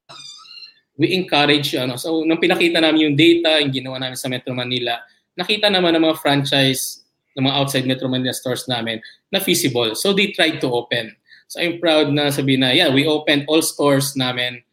[0.99, 4.99] we encourage, ano, so nung pinakita namin yung data, yung ginawa namin sa Metro Manila,
[5.39, 7.07] nakita naman ng mga franchise,
[7.39, 8.99] ng mga outside Metro Manila stores namin,
[9.31, 9.95] na feasible.
[9.95, 11.15] So they tried to open.
[11.47, 14.67] So I'm proud na sabihin na, yeah, we opened all stores namin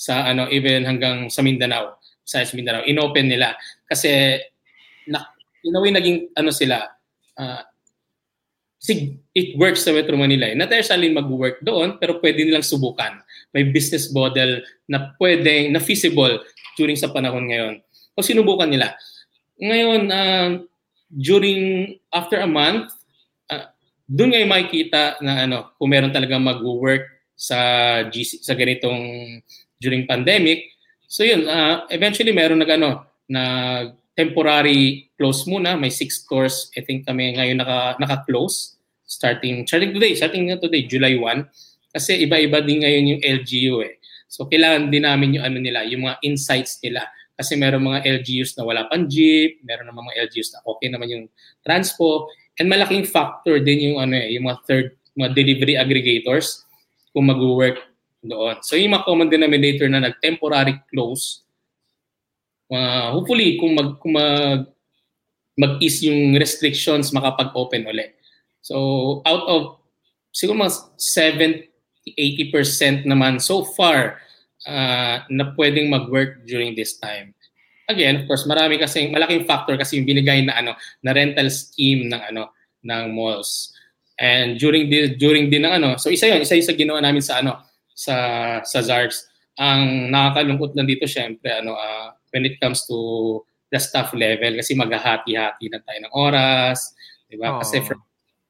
[0.00, 3.52] sa ano even hanggang sa Mindanao, sa Mindanao, inopen nila
[3.84, 4.40] kasi
[5.04, 5.28] na
[5.60, 6.88] in a way naging ano sila
[7.36, 7.60] uh,
[8.80, 10.48] sig it works sa Metro Manila.
[10.48, 10.56] Eh.
[10.56, 13.20] Not necessarily mag-work doon, pero pwede nilang subukan.
[13.52, 16.40] May business model na pwede, na feasible
[16.80, 17.84] during sa panahon ngayon.
[18.16, 18.96] So sinubukan nila.
[19.60, 20.50] Ngayon, uh,
[21.12, 22.88] during, after a month,
[23.52, 23.68] uh,
[24.08, 27.04] doon ngayon makikita na ano, kung meron talaga mag-work
[27.36, 27.60] sa
[28.08, 29.00] GC, sa ganitong
[29.80, 30.76] during pandemic.
[31.08, 33.42] So yun, uh, eventually meron nag ano, na
[34.14, 35.74] temporary close muna.
[35.80, 38.76] May six stores, I think kami ngayon naka, naka-close.
[39.10, 41.42] Starting, starting today, starting today, July 1.
[41.90, 43.98] Kasi iba-iba din ngayon yung LGU eh.
[44.30, 47.10] So kailangan din namin yung ano nila, yung mga insights nila.
[47.34, 51.10] Kasi meron mga LGUs na wala pang jeep, meron naman mga LGUs na okay naman
[51.10, 51.24] yung
[51.66, 52.30] transpo.
[52.60, 56.62] And malaking factor din yung ano eh, yung mga third, mga delivery aggregators
[57.10, 57.89] kung mag-work
[58.24, 58.60] doon.
[58.60, 61.44] So yung mga common denominator na nag-temporary close,
[62.72, 64.68] uh, hopefully kung mag kung mag
[65.60, 68.16] mag-ease yung restrictions makapag-open ulit.
[68.64, 69.62] So out of
[70.32, 70.96] siguro mga
[72.08, 74.20] 70-80% naman so far
[74.64, 77.36] uh, na pwedeng mag-work during this time.
[77.90, 82.06] Again, of course, marami kasi malaking factor kasi yung binigay na ano na rental scheme
[82.06, 82.54] ng ano
[82.86, 83.74] ng malls.
[84.20, 87.42] And during the during din ng ano, so isa 'yon, isa isa ginawa namin sa
[87.42, 87.69] ano
[88.00, 88.16] sa
[88.64, 89.28] sa ZARTS.
[89.60, 92.96] Ang nakakalungkot lang dito syempre ano uh, when it comes to
[93.68, 96.96] the staff level kasi maghahati-hati na tayo ng oras,
[97.28, 97.60] 'di ba?
[97.60, 98.00] Kasi from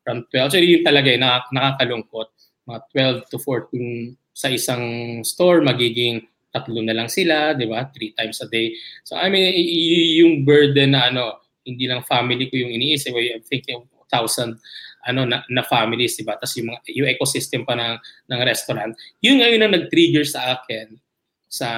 [0.07, 1.19] from 12 so yun talaga eh,
[1.51, 2.31] nakakalungkot.
[2.71, 2.81] Mga
[3.27, 4.85] 12 to 14 sa isang
[5.27, 6.23] store magiging
[6.55, 7.91] tatlo na lang sila, 'di ba?
[7.91, 8.79] Three times a day.
[9.03, 13.43] So I mean y- yung burden na ano, hindi lang family ko yung iniisip, I'm
[13.45, 14.59] thinking thousand
[15.07, 16.37] ano na, na families, diba?
[16.37, 17.97] Tapos yung, mga, yung ecosystem pa ng,
[18.29, 18.93] ng restaurant.
[19.25, 20.97] Yun ngayon ang nag-trigger sa akin
[21.51, 21.69] sa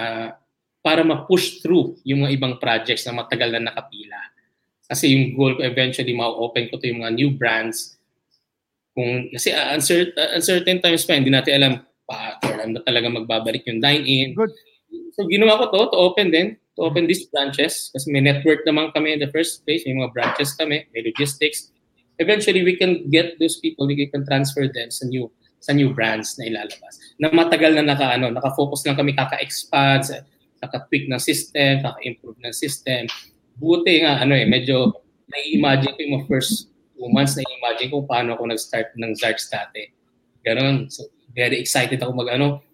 [0.82, 4.18] para ma-push through yung mga ibang projects na matagal na nakapila.
[4.90, 7.96] Kasi yung goal ko eventually ma-open ko to yung mga new brands.
[8.92, 11.72] Kung, kasi uh, uncertain, uh, uncertain times pa, hindi natin alam
[12.04, 14.34] pa, alam na talaga magbabalik yung dine-in.
[14.36, 14.52] Good.
[15.16, 17.88] So ginawa ko to, to open din, to open these branches.
[17.94, 21.72] Kasi may network naman kami in the first place, may mga branches kami, may logistics,
[22.18, 25.30] eventually we can get those people, we can transfer them sa new
[25.62, 26.98] sa new brands na ilalabas.
[27.22, 30.10] Na matagal na naka ano, naka-focus lang kami kaka-expand,
[30.58, 33.06] kaka-tweak ng system, kaka-improve ng system.
[33.62, 34.90] Buti nga ano eh, medyo
[35.30, 39.86] nai-imagine ko yung first two months nai-imagine ko paano ako nag-start ng Zarks dati.
[40.42, 40.90] Ganon.
[40.90, 42.66] So, very excited ako mag ano,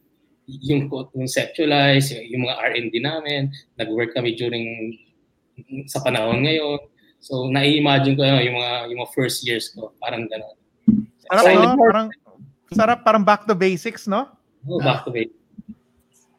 [0.49, 4.97] yung conceptualize, yung mga R&D namin, nag-work kami during
[5.84, 6.80] sa panahon ngayon.
[7.18, 10.56] So, nai-imagine ko ano, yung mga yung mga first years ko, parang gano'n.
[11.28, 11.72] Sarap, So, no?
[11.76, 12.08] Parang,
[12.72, 14.30] sarap, parang back to basics, no?
[14.64, 15.36] Oh, back to basics.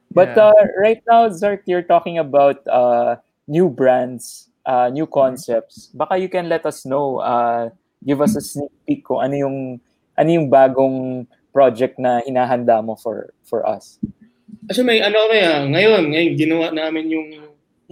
[0.09, 0.49] But Yeah.
[0.49, 5.93] uh, right now, Zart, you're talking about uh, new brands, uh, new concepts.
[5.93, 7.69] Baka you can let us know, uh,
[8.01, 9.57] give us a sneak peek kung ano yung,
[10.17, 14.01] ano yung bagong project na hinahanda mo for for us.
[14.69, 17.27] Kasi may ano kami ah, ngayon, ngayon ginawa namin yung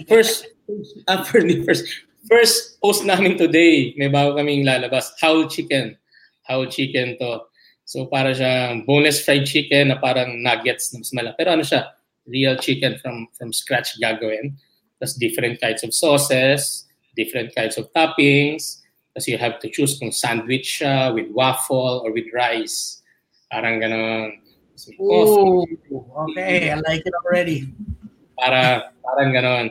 [0.09, 0.49] first
[1.13, 1.85] after the first
[2.27, 5.97] first post namin today, may bago kaming lalabas, Howl Chicken.
[6.43, 7.47] Howl Chicken to.
[7.87, 11.11] So para siya boneless fried chicken na parang nuggets na mas.
[11.39, 11.95] Pero ano siya,
[12.27, 14.59] real chicken from from scratch gagawin.
[14.99, 16.83] Tapos different kinds of sauces,
[17.15, 18.83] different kinds of toppings.
[19.15, 22.99] Tapos you have to choose kung sandwich siya with waffle or with rice.
[23.47, 24.35] Parang ganon.
[24.75, 25.65] So, Ooh,
[26.29, 27.71] okay, I like it already.
[28.37, 29.65] para parang ganon.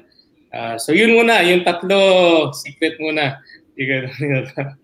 [0.56, 3.44] Ah, so yun muna, yung tatlo, secret muna.
[3.76, 4.08] Yung.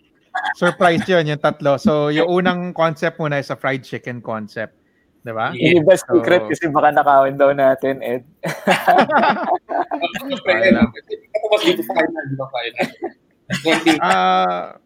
[0.60, 1.80] Surprise yun, yung tatlo.
[1.80, 4.76] So, yung unang concept muna is a fried chicken concept.
[5.24, 5.56] Di ba?
[5.56, 5.80] Yeah.
[5.80, 8.24] Hindi ba secret So- kasi baka nakawin daw natin, Ed.
[14.00, 14.80] Ah,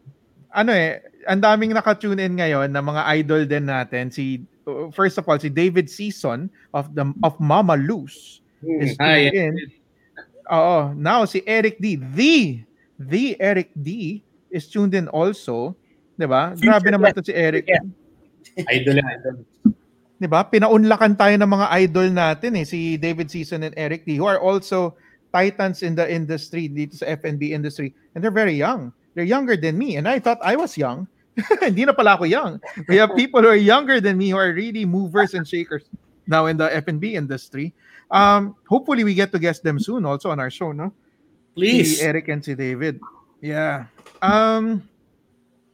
[0.50, 4.10] ano eh, ang daming naka-tune in ngayon na mga idol din natin.
[4.10, 9.30] Si uh, first of all si David Season of the of Mama Loose is hi.
[9.30, 9.54] tuned in.
[10.46, 12.62] Oo, now si Eric D, the
[12.98, 15.74] the Eric D is tuned in also,
[16.14, 16.54] 'di ba?
[16.54, 17.66] Grabe naman to si Eric.
[17.66, 17.84] Yeah.
[18.70, 19.36] Idol yan, idol.
[20.16, 20.46] 'di ba?
[20.48, 24.40] Pinaunlakan tayo ng mga idol natin eh, si David Season and Eric D who are
[24.40, 24.96] also
[25.34, 28.88] titans in the industry dito sa F&B industry and they're very young.
[29.12, 31.04] They're younger than me and I thought I was young.
[31.60, 32.56] Hindi na pala ako young.
[32.88, 35.84] We have people who are younger than me who are really movers and shakers
[36.24, 37.76] now in the F&B industry.
[38.10, 40.94] Um, hopefully we get to guest them soon also on our show, no?
[41.56, 41.98] Please.
[41.98, 43.00] Si Eric and si David.
[43.40, 43.90] Yeah.
[44.22, 44.86] Um,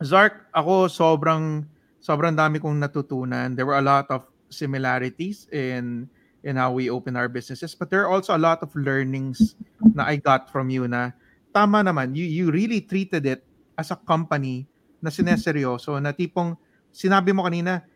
[0.03, 1.67] Zark, ako sobrang
[2.03, 3.55] sobrang dami kong natutunan.
[3.55, 6.11] There were a lot of similarities in
[6.43, 9.55] in how we open our businesses, but there are also a lot of learnings
[9.95, 11.15] na I got from you na
[11.55, 13.47] tama naman, you you really treated it
[13.79, 14.67] as a company
[14.99, 16.59] na sineseryoso na tipong
[16.91, 17.87] sinabi mo kanina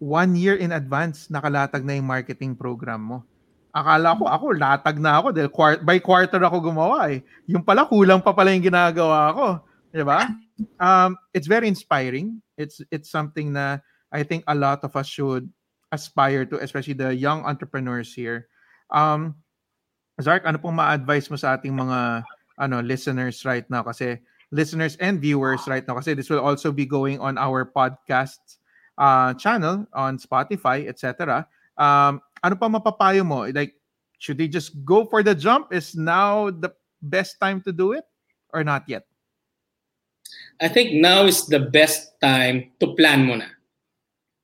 [0.00, 3.18] one year in advance nakalatag na yung marketing program mo.
[3.72, 7.24] Akala ko ako latag na ako dahil quart- by quarter ako gumawa eh.
[7.48, 9.46] Yung pala kulang pa pala yung ginagawa ko,
[9.90, 10.28] 'di ba?
[10.76, 12.38] Um it's very inspiring.
[12.60, 13.80] It's it's something na
[14.12, 15.48] I think a lot of us should
[15.92, 18.48] aspire to, especially the young entrepreneurs here.
[18.92, 19.36] Um,
[20.20, 22.24] Zark, ano pong ma-advise mo sa ating mga
[22.60, 23.84] ano listeners right now?
[23.84, 24.20] Kasi
[24.52, 28.60] listeners and viewers right now, kasi this will also be going on our podcast
[29.00, 31.48] uh, channel on Spotify, etc.
[31.80, 33.46] Um, ano pa mapapayo mo?
[33.48, 33.78] Like,
[34.18, 35.72] should they just go for the jump?
[35.72, 38.04] Is now the best time to do it
[38.52, 39.06] or not yet?
[40.60, 43.50] I think now is the best time to plan muna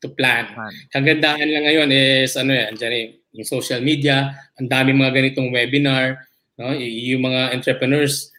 [0.02, 0.46] to plan.
[0.54, 0.72] Plan.
[0.94, 5.50] Kagandahan lang ngayon is ano yan, dyan eh, yung social media, ang dami mga ganitong
[5.50, 6.22] webinar,
[6.58, 6.74] no?
[6.74, 8.30] Y- yung mga entrepreneurs,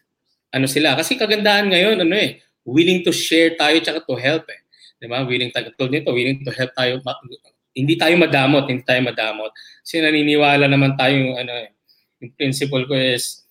[0.56, 0.96] ano sila.
[0.96, 4.60] Kasi kagandahan ngayon, ano eh, willing to share tayo tsaka to help eh.
[5.00, 5.24] Di ba?
[5.24, 7.00] Willing tayo, tulad nito, willing to help tayo.
[7.74, 9.52] Hindi tayo madamot, hindi tayo madamot.
[9.86, 11.70] Kasi naniniwala naman tayo yung ano eh,
[12.20, 13.46] yung principle ko is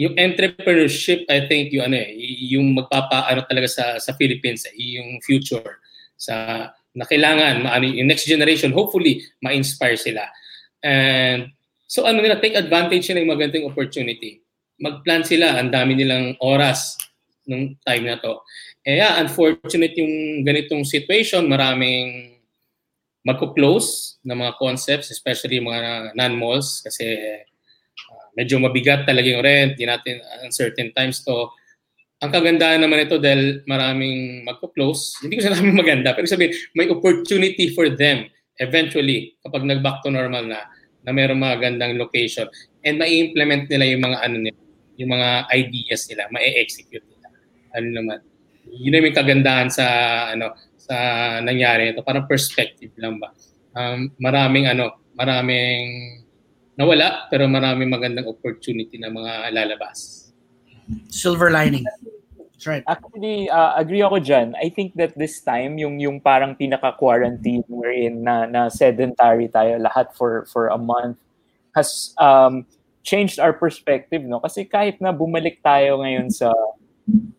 [0.00, 2.16] yung entrepreneurship, I think yung ano eh,
[2.56, 5.82] yung magpapaano talaga sa sa Philippines eh, yung future
[6.16, 10.26] sa na kailangan maano yung next generation hopefully ma-inspire sila.
[10.82, 11.52] And
[11.86, 14.40] so ano nila take advantage nila ng magandang opportunity.
[14.80, 16.96] Mag-plan sila, ang dami nilang oras
[17.44, 18.40] nung time na to.
[18.88, 22.29] Eh yeah, unfortunate yung ganitong situation, maraming
[23.26, 27.44] magko-close na mga concepts, especially mga non-malls kasi uh,
[28.36, 31.48] medyo mabigat talaga yung rent, di natin uncertain times to.
[32.20, 37.72] Ang kagandahan naman ito dahil maraming magko-close, hindi ko sinabing maganda, pero sabihin, may opportunity
[37.72, 38.28] for them
[38.60, 40.68] eventually kapag nag-back to normal na,
[41.00, 42.44] na mayroong mga gandang location
[42.84, 44.60] and mai-implement nila yung mga ano nila,
[45.00, 47.28] yung mga ideas nila, ma-execute nila.
[47.72, 48.20] Ano naman.
[48.68, 49.86] Yun naman yung kagandahan sa
[50.36, 50.96] ano sa
[51.40, 52.04] nangyari ito.
[52.04, 53.32] Parang perspective lang ba.
[53.72, 56.20] Um, maraming ano, maraming
[56.74, 60.30] nawala pero maraming magandang opportunity na mga lalabas.
[61.08, 61.86] Silver lining.
[62.60, 62.84] That's right.
[62.84, 64.52] Actually, uh, agree ako dyan.
[64.60, 69.80] I think that this time, yung yung parang pinaka-quarantine we're in na, na sedentary tayo
[69.80, 71.16] lahat for for a month
[71.72, 72.68] has um,
[73.00, 74.44] changed our perspective, no?
[74.44, 76.52] Kasi kahit na bumalik tayo ngayon sa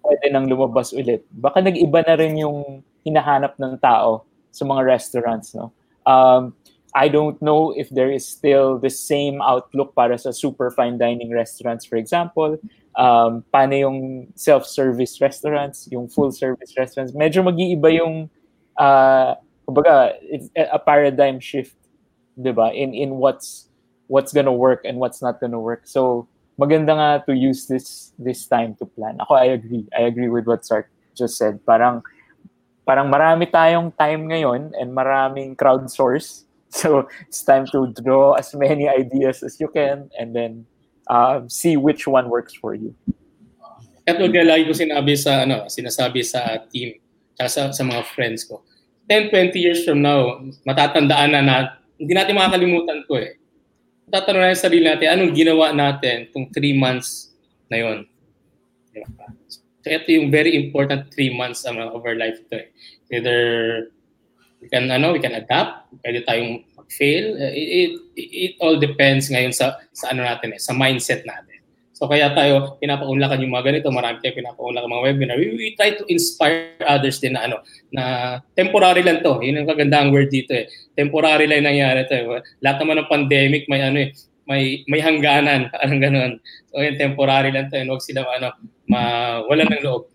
[0.04, 5.56] pwede nang lumabas ulit, baka nag-iba na rin yung hinahanap ng tao sa mga restaurants,
[5.56, 5.72] no?
[6.06, 6.54] Um,
[6.94, 11.32] I don't know if there is still the same outlook para sa super fine dining
[11.32, 12.60] restaurants, for example.
[13.00, 13.98] Um, paano yung
[14.36, 17.16] self-service restaurants, yung full-service restaurants.
[17.16, 18.28] Medyo mag-iiba yung,
[18.76, 21.76] uh, kumbaga, it's a paradigm shift,
[22.36, 22.76] di ba?
[22.76, 23.72] In, in what's,
[24.12, 25.88] what's gonna work and what's not gonna work.
[25.88, 26.28] So,
[26.60, 29.20] maganda nga to use this this time to plan.
[29.24, 29.86] Ako, I agree.
[29.96, 31.60] I agree with what Sark just said.
[31.66, 32.04] Parang,
[32.88, 36.48] parang marami tayong time ngayon and maraming crowdsource.
[36.72, 40.64] So it's time to draw as many ideas as you can and then
[41.12, 42.96] um, see which one works for you.
[44.08, 46.96] At wag nga lagi ko sinabi sa ano, sinasabi sa team
[47.36, 48.64] at sa, sa mga friends ko.
[49.12, 51.56] 10, 20 years from now, matatandaan na na
[52.00, 53.36] hindi natin makakalimutan ko eh.
[54.12, 57.32] Tatanong natin sa sarili natin, anong ginawa natin itong 3 months
[57.72, 58.00] na yon.
[59.82, 62.68] So ito yung very important 3 months um, of our life ito eh.
[63.10, 63.40] Either
[64.62, 67.40] we can ano, we can adapt, pwede tayong mag-fail.
[67.40, 71.51] Uh, It, it, it all depends ngayon sa sa ano natin eh, sa mindset natin.
[72.02, 75.38] So kaya tayo pinapaunlakan yung mga ganito, marami tayong pinapaunlakan mga webinar.
[75.38, 77.62] We, we try to inspire others din na ano,
[77.94, 78.04] na
[78.58, 79.38] temporary lang to.
[79.38, 80.66] Yun ang kagandang word dito eh.
[80.98, 82.18] Temporary lang nangyari to.
[82.18, 82.42] Eh.
[82.66, 84.18] Lahat naman ng pandemic may ano eh,
[84.50, 86.34] may may hangganan, parang ganoon.
[86.74, 87.78] So yun temporary lang to.
[87.78, 87.86] Eh.
[87.86, 88.50] Huwag sila ano,
[88.90, 90.10] mawalan ng loob.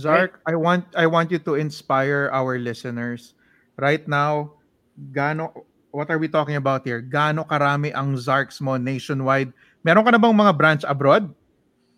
[0.00, 3.36] Zark, I want I want you to inspire our listeners.
[3.76, 4.56] Right now,
[4.96, 7.04] gano what are we talking about here?
[7.04, 9.52] Gano karami ang Zarks mo nationwide?
[9.82, 11.26] Meron ka na bang mga branch abroad?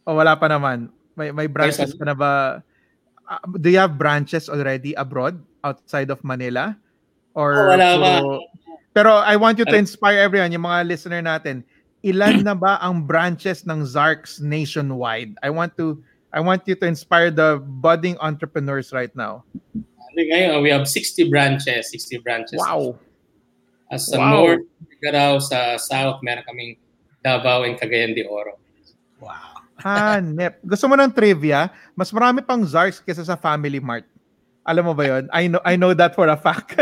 [0.05, 0.89] O wala pa naman?
[1.15, 2.61] May may branches Yes, ka na ba?
[3.25, 6.77] Uh, do you have branches already abroad outside of Manila?
[7.33, 8.11] Or Oh, wala pa.
[8.21, 8.45] puro-
[8.95, 11.67] Pero I want you to inspire everyone, yung mga listener natin.
[12.01, 15.35] Ilan na ba ang branches ng Zarks nationwide?
[15.43, 15.99] I want to
[16.31, 19.43] I want you to inspire the budding entrepreneurs right now.
[20.15, 22.59] Ngayon, we have 60 branches, 60 branches.
[22.59, 22.99] Wow.
[23.91, 24.31] As sa Wow.
[24.31, 24.67] North,
[25.03, 26.79] Garao, sa South, meron kaming
[27.25, 28.61] Davao and Cagayan de Oro.
[29.17, 29.65] Wow.
[29.81, 30.61] Hanep.
[30.61, 31.73] Gusto mo ng trivia?
[31.97, 34.05] Mas marami pang Zarks kaysa sa Family Mart.
[34.69, 35.25] Alam mo ba yon?
[35.33, 36.77] I know I know that for a fact.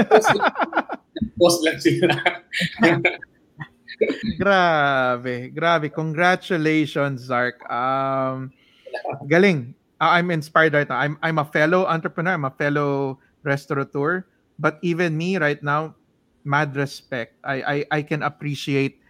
[1.39, 2.15] Post lang sila.
[4.43, 5.87] grabe, grabe.
[5.91, 7.59] Congratulations, Zark.
[7.67, 8.55] Um,
[9.27, 9.75] galing.
[9.99, 10.99] Uh, I'm inspired right now.
[10.99, 12.39] I'm I'm a fellow entrepreneur.
[12.39, 14.27] I'm a fellow restaurateur.
[14.63, 15.99] But even me right now,
[16.47, 17.35] mad respect.
[17.43, 19.02] I I, I can appreciate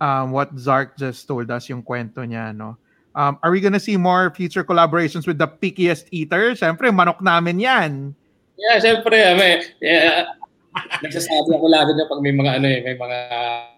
[0.00, 2.76] um, what Zark just told us, yung kwento niya, no?
[3.16, 6.52] Um, are we gonna see more future collaborations with the pickiest eater?
[6.52, 8.12] Siyempre, manok namin yan.
[8.56, 10.36] Yeah, syempre, ah, may, yeah,
[11.00, 13.18] nagsasabi ako lagi na pag may mga ano eh, may mga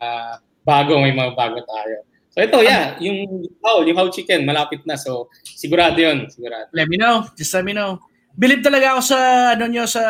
[0.03, 0.35] ah,
[0.67, 2.03] bago, may mga bago tayo.
[2.35, 4.95] So ito, yeah, yung how, yung how chicken, malapit na.
[4.95, 6.71] So sigurado yun, sigurado.
[6.71, 7.27] Let me know.
[7.35, 7.99] Just let me know.
[8.39, 9.19] Believe talaga ako sa
[9.59, 10.03] ano nyo sa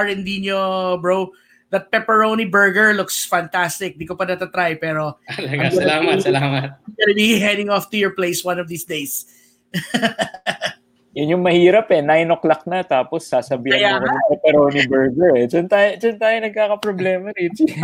[0.00, 1.28] R&D nyo, bro.
[1.74, 3.98] That pepperoni burger looks fantastic.
[3.98, 6.68] Di ko pa natatry pero Talaga, salamat, salamat.
[6.78, 9.26] I'm gonna be heading off to your place one of these days.
[11.18, 11.98] Yun yung mahirap eh.
[12.02, 15.44] 9 o'clock na tapos sasabihan Kaya mo ng pepperoni burger eh.
[15.50, 17.74] Diyan tayo, diyan tayo nagkakaproblema, Richie.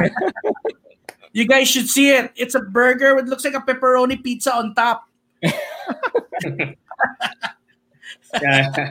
[1.31, 2.35] You guys should see it.
[2.35, 3.15] It's a burger.
[3.19, 5.07] It looks like a pepperoni pizza on top.
[8.43, 8.91] Yeah.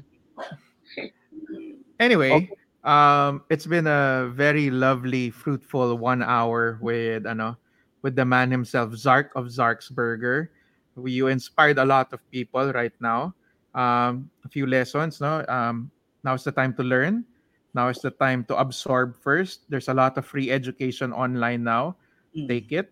[2.00, 2.48] Anyway,
[2.84, 7.58] um, it's been a very lovely, fruitful one hour with ano,
[8.02, 10.52] with the man himself, Zark of Zark's Burger.
[10.96, 13.36] We, you inspired a lot of people right now.
[13.76, 15.46] Um, a few lessons, no.
[15.48, 15.92] Um,
[16.24, 17.26] now is the time to learn.
[17.74, 19.70] Now is the time to absorb first.
[19.70, 21.96] There's a lot of free education online now.
[22.36, 22.48] Mm.
[22.48, 22.92] Take it.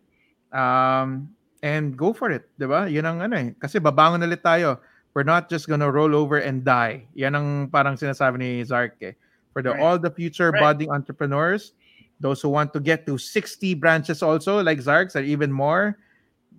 [0.54, 1.34] Um,
[1.64, 2.86] and go for it, 'di ba?
[2.86, 3.50] 'Yun ang ano eh.
[3.58, 4.80] Kasi babangon ulit tayo.
[5.18, 7.10] We're not just gonna roll over and die.
[7.18, 9.18] Yan ang parang sinasabi ni Zark eh.
[9.58, 9.82] For the Right.
[9.82, 10.62] all the future Right.
[10.62, 11.74] budding entrepreneurs,
[12.22, 15.98] those who want to get to 60 branches also, like Zark's or even more,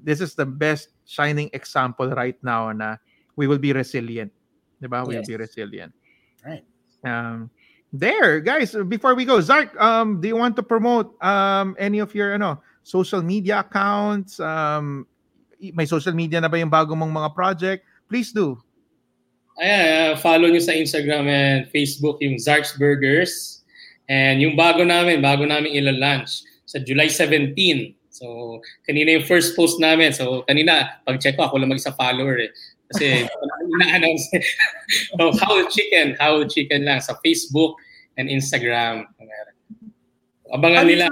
[0.02, 2.98] this is the best shining example right now na
[3.38, 4.34] we will be resilient.
[4.82, 5.06] Diba?
[5.06, 5.94] We will be resilient.
[6.42, 6.66] Right.
[7.06, 7.54] Um,
[7.94, 12.10] there, guys, before we go, Zark, um, do you want to promote um, any of
[12.18, 14.42] your ano, social media accounts?
[14.42, 15.06] Um,
[15.62, 17.86] may social media na ba yung bago mong mga project?
[18.10, 18.58] Please do.
[19.58, 23.66] Ayan, uh, follow nyo sa Instagram and Facebook yung Zark's Burgers.
[24.06, 27.92] And yung bago namin, bago namin ila-launch sa July 17.
[28.08, 30.14] So, kanina yung first post namin.
[30.14, 32.50] So, kanina, pag-check ko, ako lang mag-isa follower eh.
[32.94, 33.26] Kasi,
[33.74, 34.30] ina-announce.
[35.18, 37.74] so, how chicken, how chicken lang sa Facebook
[38.14, 39.10] and Instagram.
[40.54, 41.06] Abangan nila.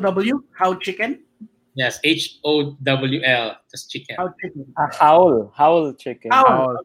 [0.00, 1.20] W how chicken?
[1.74, 3.46] Yes, H-O-W-L.
[3.70, 4.16] Just chicken.
[4.16, 4.66] How chicken.
[4.76, 5.52] Ah, howl.
[5.56, 6.32] Howl chicken.
[6.32, 6.76] Howl.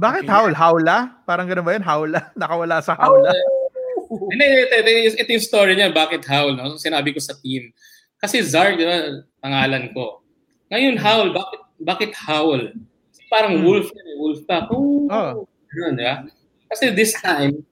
[0.00, 0.32] Bakit Okay.
[0.32, 0.54] haul?
[0.56, 0.96] Hawla?
[1.28, 1.84] Parang ganun ba yun?
[1.84, 2.20] Hawla?
[2.40, 3.36] Nakawala sa hawla?
[4.32, 6.74] Hindi, ito, ito, ito, ito yung story niya, bakit Howl, no?
[6.74, 7.70] Sinabi ko sa team.
[8.18, 10.24] Kasi Zar, di ba, pangalan ko.
[10.72, 12.74] Ngayon, Howl, bakit, bakit Howl?
[13.12, 13.64] Kasi parang Hmm.
[13.68, 14.66] wolf, yun eh, wolf pack.
[14.74, 15.46] Oh, Oh.
[15.70, 16.26] Ganun, di ba?
[16.74, 17.62] Kasi this time,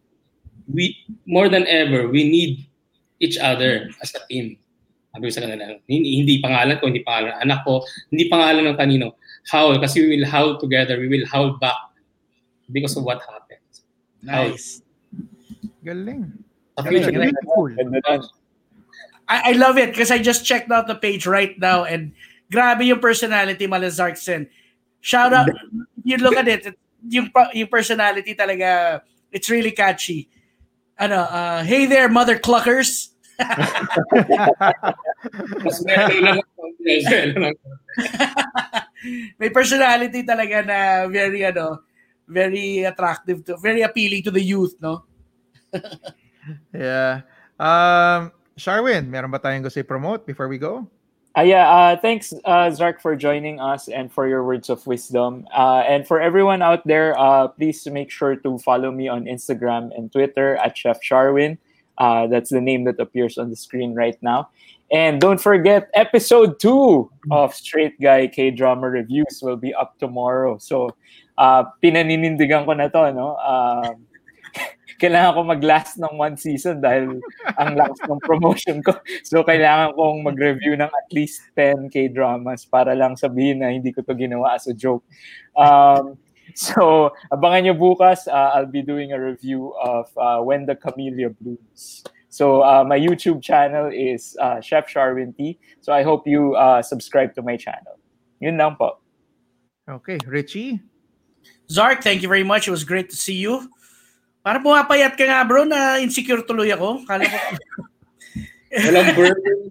[0.70, 0.94] we,
[1.26, 2.70] more than ever, we need
[3.18, 4.62] each other as a team.
[5.10, 7.82] Sabi ko sa kanila, hindi, hindi pangalan ko, hindi pangalan ng anak ko,
[8.14, 9.18] hindi pangalan ng kanino.
[9.50, 11.87] Howl, kasi we will howl together, we will howl back
[12.70, 13.58] because of what happened.
[14.22, 14.82] Nice.
[15.84, 16.32] Galing.
[16.76, 17.34] Galing, galing.
[17.66, 18.30] Beautiful.
[19.28, 22.12] I, I love it because I just checked out the page right now and
[22.52, 24.48] grabe yung personality Malazarksen.
[25.00, 25.48] Shout out,
[26.02, 26.74] you look at it,
[27.06, 30.28] yung, yung personality talaga, it's really catchy.
[30.98, 33.14] Ano, uh, hey there, mother cluckers.
[35.62, 36.62] Mas meron lang ako.
[36.82, 37.68] Yes, meron lang ako.
[39.38, 41.86] May personality talaga na very, ano,
[42.28, 45.04] very attractive to, very appealing to the youth, no?
[46.72, 47.28] Yeah.
[47.60, 50.88] Um, Sharwin, meron ba tayong gusto i-promote before we go?
[51.36, 55.46] Ah, yeah, uh, thanks, uh, Zark, for joining us and for your words of wisdom.
[55.54, 59.94] Uh, and for everyone out there, uh, please make sure to follow me on Instagram
[59.96, 61.58] and Twitter at Chef Sharwin.
[61.98, 64.48] Uh, that's the name that appears on the screen right now.
[64.90, 70.56] And don't forget, episode two of Straight Guy K Drama Reviews will be up tomorrow.
[70.58, 70.96] So,
[71.38, 73.38] uh, pinaninindigan ko na to, no?
[73.38, 74.04] Um,
[74.98, 77.22] kailangan ko mag-last ng one season dahil
[77.54, 78.98] ang lakas ng promotion ko.
[79.22, 84.02] So, kailangan kong mag-review ng at least 10 K-dramas para lang sabihin na hindi ko
[84.02, 85.06] to ginawa as a joke.
[85.54, 86.18] Um,
[86.58, 88.26] so, abangan nyo bukas.
[88.26, 93.00] Uh, I'll be doing a review of uh, When the Camellia Blooms, So uh, my
[93.00, 95.58] YouTube channel is uh, Chef Sharwin T.
[95.80, 97.98] So I hope you uh, subscribe to my channel.
[98.38, 99.00] Yun lang po.
[99.88, 100.78] Okay, Richie.
[101.70, 102.68] Zark, thank you very much.
[102.68, 103.68] It was great to see you.
[104.40, 107.04] Para pumapayat ka nga bro na insecure tuloy ako.
[107.04, 107.38] Kala ko
[108.88, 109.68] Walang burden.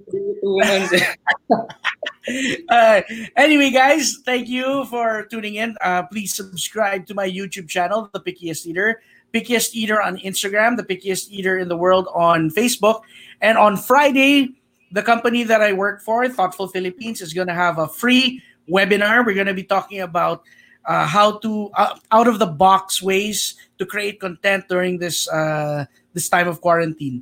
[2.69, 3.01] Uh,
[3.35, 5.75] anyway, guys, thank you for tuning in.
[5.81, 9.01] Uh, please subscribe to my YouTube channel, The Pickiest Eater.
[9.33, 13.01] Pickiest Eater on Instagram, The Pickiest Eater in the World on Facebook.
[13.41, 14.55] And on Friday,
[14.91, 19.25] the company that I work for, Thoughtful Philippines, is going to have a free webinar.
[19.25, 20.43] We're going to be talking about
[20.87, 25.85] uh, how to uh, out of the box ways to create content during this uh,
[26.15, 27.21] this time of quarantine.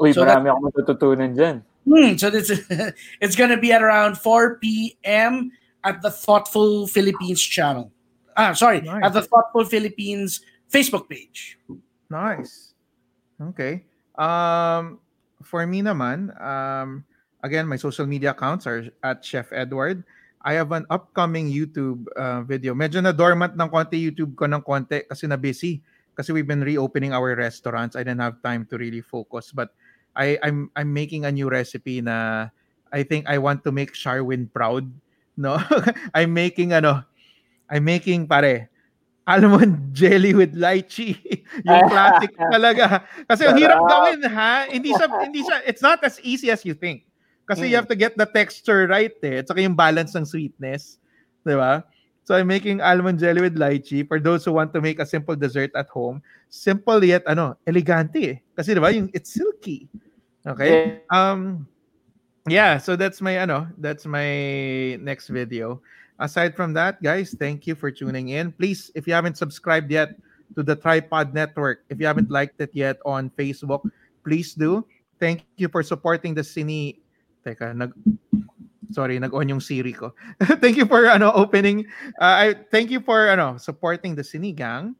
[0.00, 1.56] Uy, So marami akong matututunan dyan.
[1.86, 2.48] Hmm, so this
[3.22, 5.52] it's gonna be at around 4 p.m.
[5.84, 7.92] at the Thoughtful Philippines channel.
[8.34, 9.04] Ah, sorry, Nice.
[9.04, 10.40] at the Thoughtful Philippines
[10.72, 11.58] Facebook page.
[12.08, 12.72] Nice.
[13.52, 13.84] Okay.
[14.16, 15.00] Um,
[15.42, 17.04] for me naman, um,
[17.42, 20.04] again, my social media accounts are at Chef Edward.
[20.42, 22.74] I have an upcoming YouTube uh, video.
[22.74, 25.82] Medyo na dormant ng konti YouTube ko ng konti kasi na busy.
[26.12, 27.96] Kasi we've been reopening our restaurants.
[27.96, 29.54] I didn't have time to really focus.
[29.54, 29.72] But
[30.12, 32.48] I, I'm I'm making a new recipe na
[32.92, 34.90] I think I want to make Sharwin proud.
[35.40, 35.56] No,
[36.16, 37.00] I'm making ano,
[37.70, 38.68] I'm making pare
[39.26, 41.16] almond jelly with lychee.
[41.66, 43.06] yung classic talaga.
[43.30, 44.66] Kasi ang hirap gawin ha.
[44.68, 47.06] Hindi siya hindi siya it's not as easy as you think.
[47.48, 47.80] Kasi you Mm.
[47.82, 49.42] have to get the texture right eh.
[49.42, 50.98] At saka yung balance ng sweetness.
[51.42, 51.82] Di ba?
[52.22, 55.34] So I'm making almond jelly with lychee for those who want to make a simple
[55.34, 56.22] dessert at home.
[56.46, 58.36] Simple yet ano, elegante eh.
[58.54, 59.90] Kasi di ba yung it's silky.
[60.46, 61.02] Okay?
[61.10, 61.66] Um
[62.46, 64.30] yeah, so that's my ano, that's my
[65.02, 65.82] next video.
[66.22, 68.54] Aside from that, guys, thank you for tuning in.
[68.54, 70.14] Please, if you haven't subscribed yet
[70.54, 73.82] to the Tripod Network, if you haven't liked it yet on Facebook,
[74.22, 74.86] please do.
[75.18, 77.01] Thank you for supporting the Cine.
[77.42, 77.92] Teka, nag
[78.92, 80.12] Sorry, nag-on yung Siri ko.
[80.60, 81.88] thank you for ano opening.
[82.20, 84.92] Uh, I thank you for ano supporting the Cine Gang.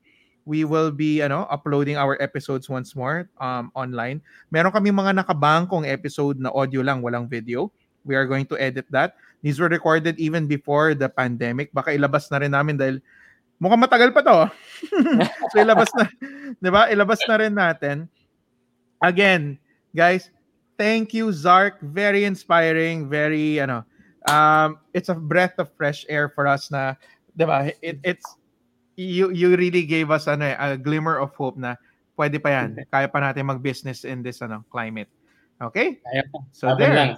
[0.48, 4.24] We will be ano uploading our episodes once more um online.
[4.48, 7.68] Meron kami mga nakabangkong episode na audio lang, walang video.
[8.08, 9.14] We are going to edit that.
[9.44, 11.70] These were recorded even before the pandemic.
[11.70, 12.96] Baka ilabas na rin namin dahil
[13.60, 14.38] mukhang matagal pa to.
[15.52, 16.08] so ilabas na,
[16.64, 16.88] 'di ba?
[16.88, 18.08] Ilabas na rin natin.
[19.04, 19.60] Again,
[19.92, 20.32] guys,
[20.78, 21.80] thank you Zark.
[21.80, 23.84] Very inspiring, very ano,
[24.28, 26.94] um it's a breath of fresh air for us na
[27.34, 27.72] 'di ba?
[27.82, 28.26] It, it's
[28.96, 31.76] you you really gave us ano, eh, a glimmer of hope na
[32.18, 32.76] pwede pa yan.
[32.92, 35.08] Kaya pa natin mag-business in this ano climate.
[35.62, 35.98] Okay?
[36.52, 37.16] So there.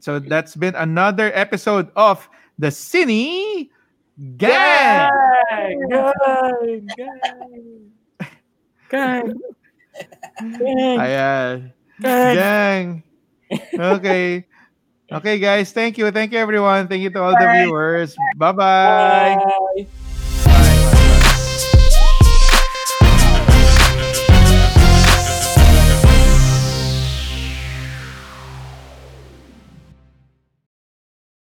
[0.00, 2.26] So that's been another episode of
[2.58, 3.70] the Cine
[4.36, 5.10] Gang.
[5.58, 5.78] Gang!
[5.90, 6.86] Gang!
[6.94, 7.64] Gang!
[8.90, 9.26] Gang!
[10.98, 11.74] Ayan.
[12.04, 12.34] Gang!
[12.36, 13.02] Gang.
[13.80, 14.44] Okay.
[15.10, 15.72] Okay, guys.
[15.72, 16.10] Thank you.
[16.10, 16.88] Thank you, everyone.
[16.88, 17.64] Thank you to all the Bye.
[17.64, 18.16] viewers.
[18.36, 19.36] Bye-bye.
[19.76, 19.86] Bye!